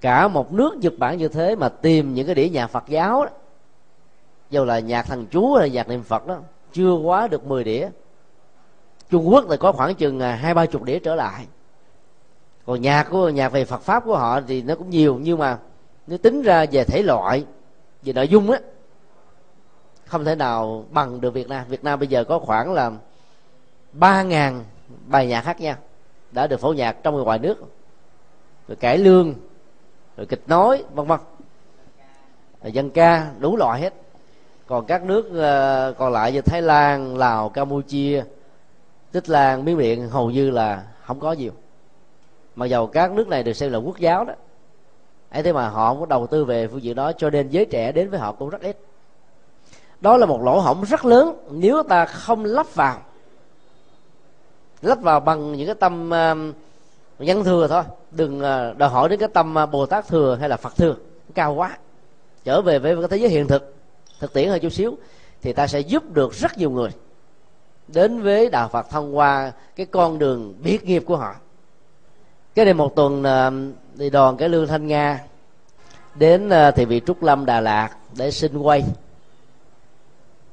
[0.00, 3.24] Cả một nước nhật bản như thế mà tìm những cái đĩa nhạc phật giáo
[3.24, 3.30] đó
[4.50, 6.38] dù là nhạc thằng chú hay nhạc niệm phật đó,
[6.72, 7.88] chưa quá được 10 đĩa.
[9.10, 11.46] Trung quốc thì có khoảng chừng à, hai, ba chục đĩa trở lại.
[12.66, 15.58] Còn nhạc của nhạc về phật pháp của họ thì nó cũng nhiều, nhưng mà
[16.06, 17.44] nếu tính ra về thể loại,
[18.02, 18.58] về nội dung á,
[20.04, 21.64] không thể nào bằng được việt nam.
[21.68, 22.92] Việt nam bây giờ có khoảng là
[23.92, 24.64] ba ngàn
[25.06, 25.76] bài nhạc khác nhau
[26.32, 27.56] đã được phổ nhạc trong và ngoài nước.
[28.68, 29.34] Rồi cải lương,
[30.16, 31.20] rồi kịch nói, vân vân.
[32.62, 33.94] Rồi dân ca, đủ loại hết.
[34.66, 38.24] Còn các nước ờ, còn lại như thái lan, lào, campuchia,
[39.12, 41.52] tích lan, miến điện hầu như là không có nhiều.
[42.54, 44.34] Mặc dầu các nước này được xem là quốc giáo đó,
[45.30, 47.64] ấy thế mà họ không có đầu tư về phương diện đó, cho nên giới
[47.64, 48.78] trẻ đến với họ cũng rất ít.
[50.00, 51.48] Đó là một lỗ hổng rất lớn.
[51.50, 53.00] Nếu ta không lắp vào
[54.82, 56.54] lắp vào bằng những cái tâm um, uh,
[57.18, 57.82] nhân thừa thôi.
[58.10, 60.94] Đừng uh, đòi hỏi đến cái tâm uh, bồ tát thừa hay là phật thừa
[61.34, 61.78] cao quá.
[62.44, 63.74] Trở về với cái thế giới hiện thực
[64.20, 64.98] thực tiễn hơn chút xíu
[65.42, 66.90] thì ta sẽ giúp được rất nhiều người
[67.88, 71.34] đến với đạo phật thông qua cái con đường biết nghiệp của họ.
[72.54, 75.20] Cái này một tuần um, thì đoàn cái lương thanh nga
[76.14, 78.84] đến uh, thị vị trúc lâm đà lạt để xin quay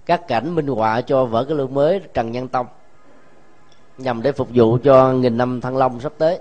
[0.05, 2.67] các cảnh minh họa cho vở cái lương mới trần nhân tông
[3.97, 6.39] nhằm để phục vụ cho nghìn năm thăng long sắp tới.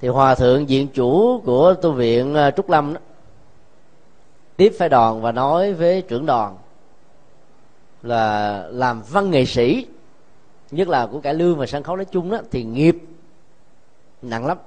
[0.00, 3.00] Thì hòa thượng diện chủ của tu viện à, trúc lâm đó,
[4.56, 6.56] tiếp phái đoàn và nói với trưởng đoàn
[8.02, 9.86] là làm văn nghệ sĩ,
[10.70, 12.96] nhất là của cải lương và sân khấu nói chung đó, thì nghiệp
[14.22, 14.58] nặng lắm.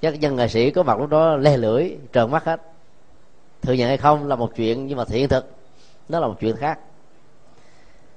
[0.00, 2.60] Chắc dân nghệ sĩ có mặt lúc đó le lưỡi, trợn mắt hết.
[3.62, 5.50] Thừa nhận hay không là một chuyện, nhưng mà thiện thực
[6.08, 6.78] nó là một chuyện khác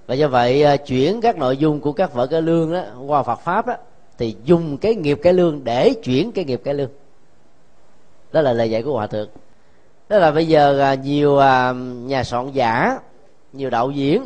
[0.08, 3.24] và do vậy à, chuyển các nội dung của các vở cải lương đó qua
[3.24, 3.74] Phật pháp đó
[4.18, 6.89] thì dùng cái nghiệp cải lương để chuyển cái nghiệp cải lương.
[8.32, 9.30] Đó là lời dạy của hòa thượng.
[10.10, 11.74] Đó là bây giờ à, nhiều à,
[12.05, 12.99] nhà soạn giả,
[13.53, 14.26] nhiều đạo diễn,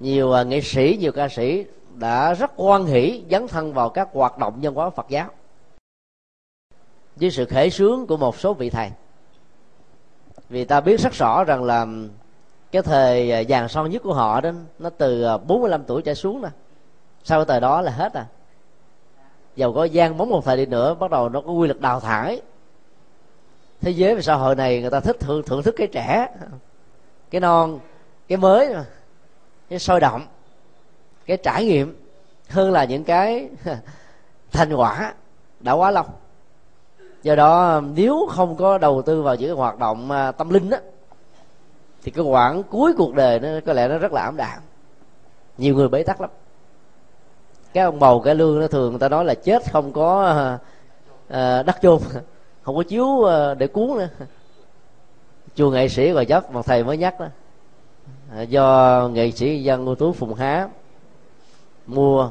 [0.00, 1.64] nhiều nghệ sĩ, nhiều ca sĩ
[1.94, 5.28] đã rất quan hỷ, dấn thân vào các hoạt động nhân hóa Phật giáo
[7.16, 8.90] với sự khởi sướng của một số vị thầy.
[10.48, 11.86] Vì ta biết rất rõ rằng là
[12.74, 16.14] cái thời à, vàng son nhất của họ đó nó từ à, 45 tuổi trở
[16.14, 16.48] xuống nè.
[17.24, 18.26] Sau cái thời đó là hết à.
[19.56, 22.00] Dầu có gian bóng một thời đi nữa bắt đầu nó có quy luật đào
[22.00, 22.40] thải.
[23.80, 26.28] Thế giới và xã hội này người ta thích thưởng, thưởng thức cái trẻ
[27.30, 27.78] cái non
[28.28, 28.74] cái mới
[29.68, 30.26] cái sôi động
[31.26, 31.96] cái trải nghiệm
[32.48, 33.48] hơn là những cái
[34.52, 35.14] thành quả
[35.60, 36.04] đã quá lâu.
[37.22, 40.70] Do đó nếu không có đầu tư vào những cái hoạt động à, tâm linh
[40.70, 40.78] đó
[42.04, 44.58] thì cái quãng cuối cuộc đời nó có lẽ nó rất là ảm đạm.
[45.58, 46.30] Nhiều người bế tắc lắm.
[47.72, 50.36] Cái ông bầu cái lương nó thường người ta nói là chết không có
[51.26, 51.98] uh, đất chôn
[52.62, 54.08] không có chiếu uh, để cuốn nữa.
[55.54, 57.26] Chùa nghệ sĩ và chấp một thầy mới nhắc đó.
[58.30, 60.68] À, do nghệ sĩ dân ưu tú phùng há
[61.86, 62.30] mua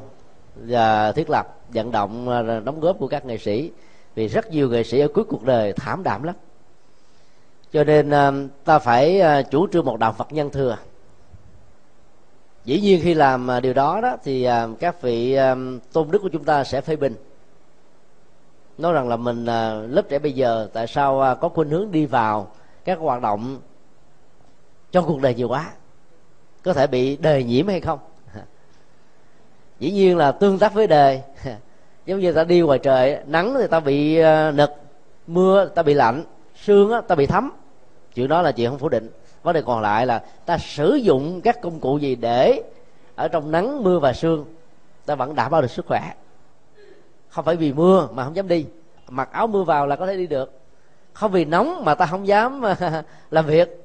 [0.55, 2.25] và thiết lập vận động
[2.65, 3.71] đóng góp của các nghệ sĩ.
[4.15, 6.35] Vì rất nhiều nghệ sĩ ở cuối cuộc đời thảm đạm lắm
[7.73, 8.31] cho nên à,
[8.63, 10.77] ta phải à, chủ trương một đạo phật nhân thừa.
[12.65, 14.47] Dĩ nhiên khi làm à, điều đó đó thì
[14.79, 15.37] các vị
[15.93, 17.15] tôn đức của chúng ta sẽ phê bình.
[18.77, 19.45] Nói rằng là mình
[19.89, 22.51] lớp trẻ bây giờ tại sao có khuynh hướng đi vào
[22.85, 23.59] các hoạt động
[24.91, 25.71] trong cuộc đời nhiều quá?
[26.63, 27.99] Có thể bị đề nhiễm hay không?
[29.79, 31.21] Dĩ nhiên là tương tác với đề,
[32.05, 34.21] giống như ta đi ngoài trời nắng thì ta bị
[34.53, 34.71] nực
[35.27, 36.23] mưa ta bị lạnh
[36.55, 37.51] sương ta bị thấm
[38.15, 39.09] chuyện đó là chuyện không phủ định.
[39.43, 42.63] Vấn đề còn lại là ta sử dụng các công cụ gì để
[43.15, 44.45] ở trong nắng, mưa và sương,
[45.05, 46.13] ta vẫn đảm bảo được sức khỏe.
[47.29, 48.65] Không phải vì mưa mà không dám đi.
[49.09, 50.59] Mặc áo mưa vào là có thể đi được.
[51.13, 52.61] Không vì nóng mà ta không dám,
[53.31, 53.83] làm việc.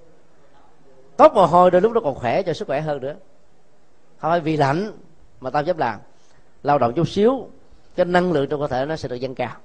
[1.17, 3.15] Tốt mồ hôi đôi lúc nó còn khỏe cho sức khỏe hơn nữa.
[4.19, 4.93] Không phải vì lạnh
[5.41, 5.99] mà ta dám làm.
[6.63, 7.49] Lao động chút xíu,
[7.97, 9.57] cái năng lượng trong cơ thể nó sẽ được dâng cao.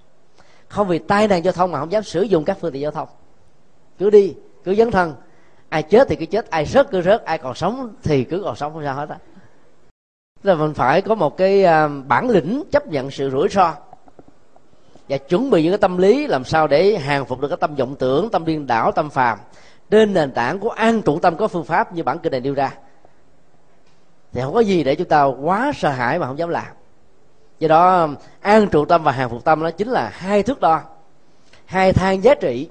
[0.67, 2.91] Không vì tai nạn giao thông mà không dám sử dụng các phương tiện giao
[2.91, 3.07] thông.
[3.99, 4.33] Cứ đi
[4.63, 5.15] cứ dấn thân.
[5.69, 8.55] Ai chết thì cứ chết, ai rớt cứ rớt, ai còn sống thì cứ còn
[8.55, 9.17] sống, không sao hết á.
[10.43, 13.73] Là mình phải có một cái à, bản lĩnh chấp nhận sự rủi ro
[15.09, 17.75] và chuẩn bị những cái tâm lý làm sao để hàng phục được cái tâm
[17.75, 19.39] vọng tưởng, tâm điên đảo, tâm phàm.
[19.89, 22.53] Trên nền tảng của an trụ tâm có phương pháp như bản kinh này nêu
[22.53, 22.73] ra.
[24.31, 26.67] Thì không có gì để chúng ta quá sợ hãi mà không dám làm.
[27.59, 28.07] Do đó,
[28.41, 30.81] an trụ tâm và hàng phục tâm đó chính là hai thước đo,
[31.65, 32.69] hai thang giá trị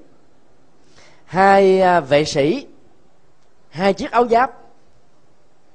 [1.33, 2.67] hai à, vệ sĩ.
[3.71, 4.53] Hai chiếc áo giáp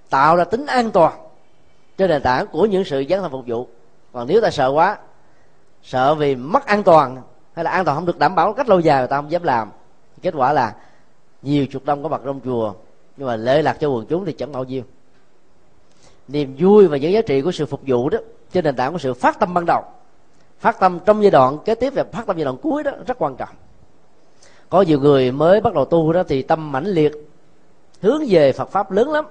[0.09, 1.13] tạo ra tính an toàn
[1.97, 3.67] trên nền tảng của những sự dấn thân phục vụ.
[4.13, 4.97] Còn nếu ta sợ quá,
[5.83, 7.21] sợ vì mất an toàn
[7.53, 9.43] hay là an toàn không được đảm bảo cách lâu dài, người ta không dám
[9.43, 9.71] làm.
[10.21, 10.75] Kết quả là
[11.41, 12.73] nhiều chục năm có mặt trong chùa,
[13.17, 14.83] nhưng mà lễ lạc cho quần chúng thì chẳng bao nhiêu.
[16.27, 18.17] Niềm vui và những giá trị của sự phục vụ đó,
[18.51, 19.83] trên nền tảng của sự phát tâm ban đầu,
[20.59, 23.17] phát tâm trong giai đoạn kế tiếp và phát tâm giai đoạn cuối đó rất
[23.19, 23.55] quan trọng
[24.69, 27.11] có nhiều người mới bắt đầu tu đó thì tâm mãnh liệt
[28.01, 29.25] hướng về Phật pháp lớn lắm.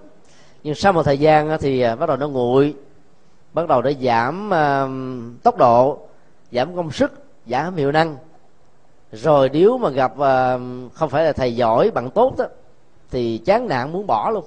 [0.63, 2.75] Nhưng sau một thời gian thì à, bắt đầu nó nguội
[3.53, 5.99] bắt đầu nó giảm uh, tốc độ
[6.53, 7.13] giảm công sức
[7.47, 8.17] giảm hiệu năng.
[9.13, 10.61] Rồi nếu mà gặp uh,
[10.95, 12.45] không phải là thầy giỏi bằng tốt đó
[13.11, 14.45] thì chán nản muốn bỏ luôn.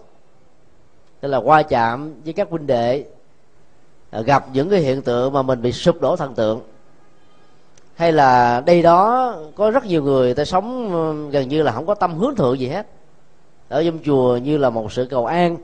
[1.19, 3.05] Tức là qua chạm với các huynh đệ
[4.11, 6.61] gặp những cái hiện tượng mà mình bị sụp đổ thần tượng
[7.99, 11.95] hay là đây đó, có rất nhiều người ta sống gần như là không có
[11.95, 12.87] tâm hướng thượng gì hết.
[13.69, 15.57] Ở trong chùa như là một sự cầu an.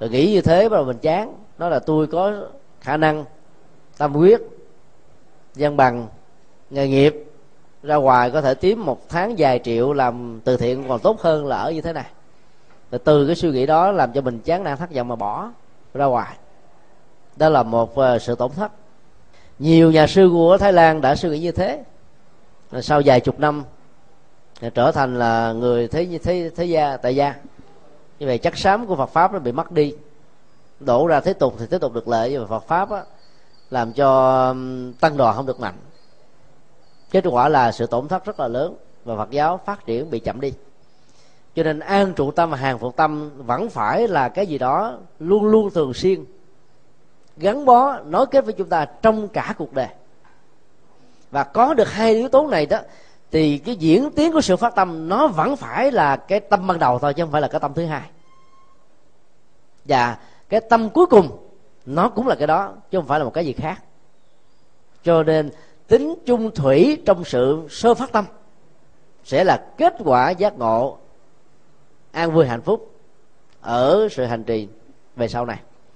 [0.00, 1.34] Rồi nghĩ như thế bắt đầu mình chán.
[1.58, 2.32] Đó là tôi có
[2.80, 3.24] khả năng,
[3.98, 4.40] tâm quyết
[5.54, 6.06] gian bằng,
[6.70, 7.24] nghề nghiệp,
[7.82, 11.46] ra ngoài có thể kiếm một tháng vài triệu làm từ thiện còn tốt hơn
[11.46, 12.06] là ở như thế này.
[12.90, 15.50] Rồi từ cái suy nghĩ đó làm cho mình chán nản thất vọng mà bỏ
[15.94, 16.36] ra ngoài.
[17.36, 18.72] Đó là một ờ, sự tổn thất
[19.58, 21.84] nhiều nhà sư của thái lan đã suy nghĩ như thế.
[22.70, 23.64] Rồi sau vài chục năm
[24.74, 27.34] trở thành là người thế thế thế gia tại gia.
[28.18, 29.94] Như vậy chắc xám của Phật pháp nó bị mất đi.
[30.80, 33.02] Đổ ra thế tục thì thế tục được lợi nhưng mà Phật pháp á,
[33.70, 34.54] làm cho
[35.00, 35.74] tăng đoàn không được mạnh.
[37.10, 40.18] Kết quả là sự tổn thất rất là lớn và Phật giáo phát triển bị
[40.18, 40.52] chậm đi.
[41.54, 44.98] Cho nên an trụ tâm và hàng phục tâm vẫn phải là cái gì đó
[45.18, 46.24] luôn luôn thường xuyên
[47.38, 49.88] gắn bó nối kết với chúng ta trong cả cuộc đời.
[51.30, 52.78] Và có được hai yếu tố này đó,
[53.30, 56.78] thì cái diễn tiến của sự phát tâm nó vẫn phải là cái tâm ban
[56.78, 58.10] đầu thôi, chứ không phải là cái tâm thứ hai.
[59.84, 60.18] Và
[60.48, 61.48] cái tâm cuối cùng,
[61.86, 63.82] nó cũng là cái đó, chứ không phải là một cái gì khác.
[65.02, 65.50] Cho nên
[65.86, 68.24] tính chung thủy trong sự sơ phát tâm
[69.24, 70.98] sẽ là kết quả giác ngộ
[72.12, 72.94] an vui hạnh phúc
[73.60, 74.68] ở sự hành trì
[75.16, 75.58] về sau này.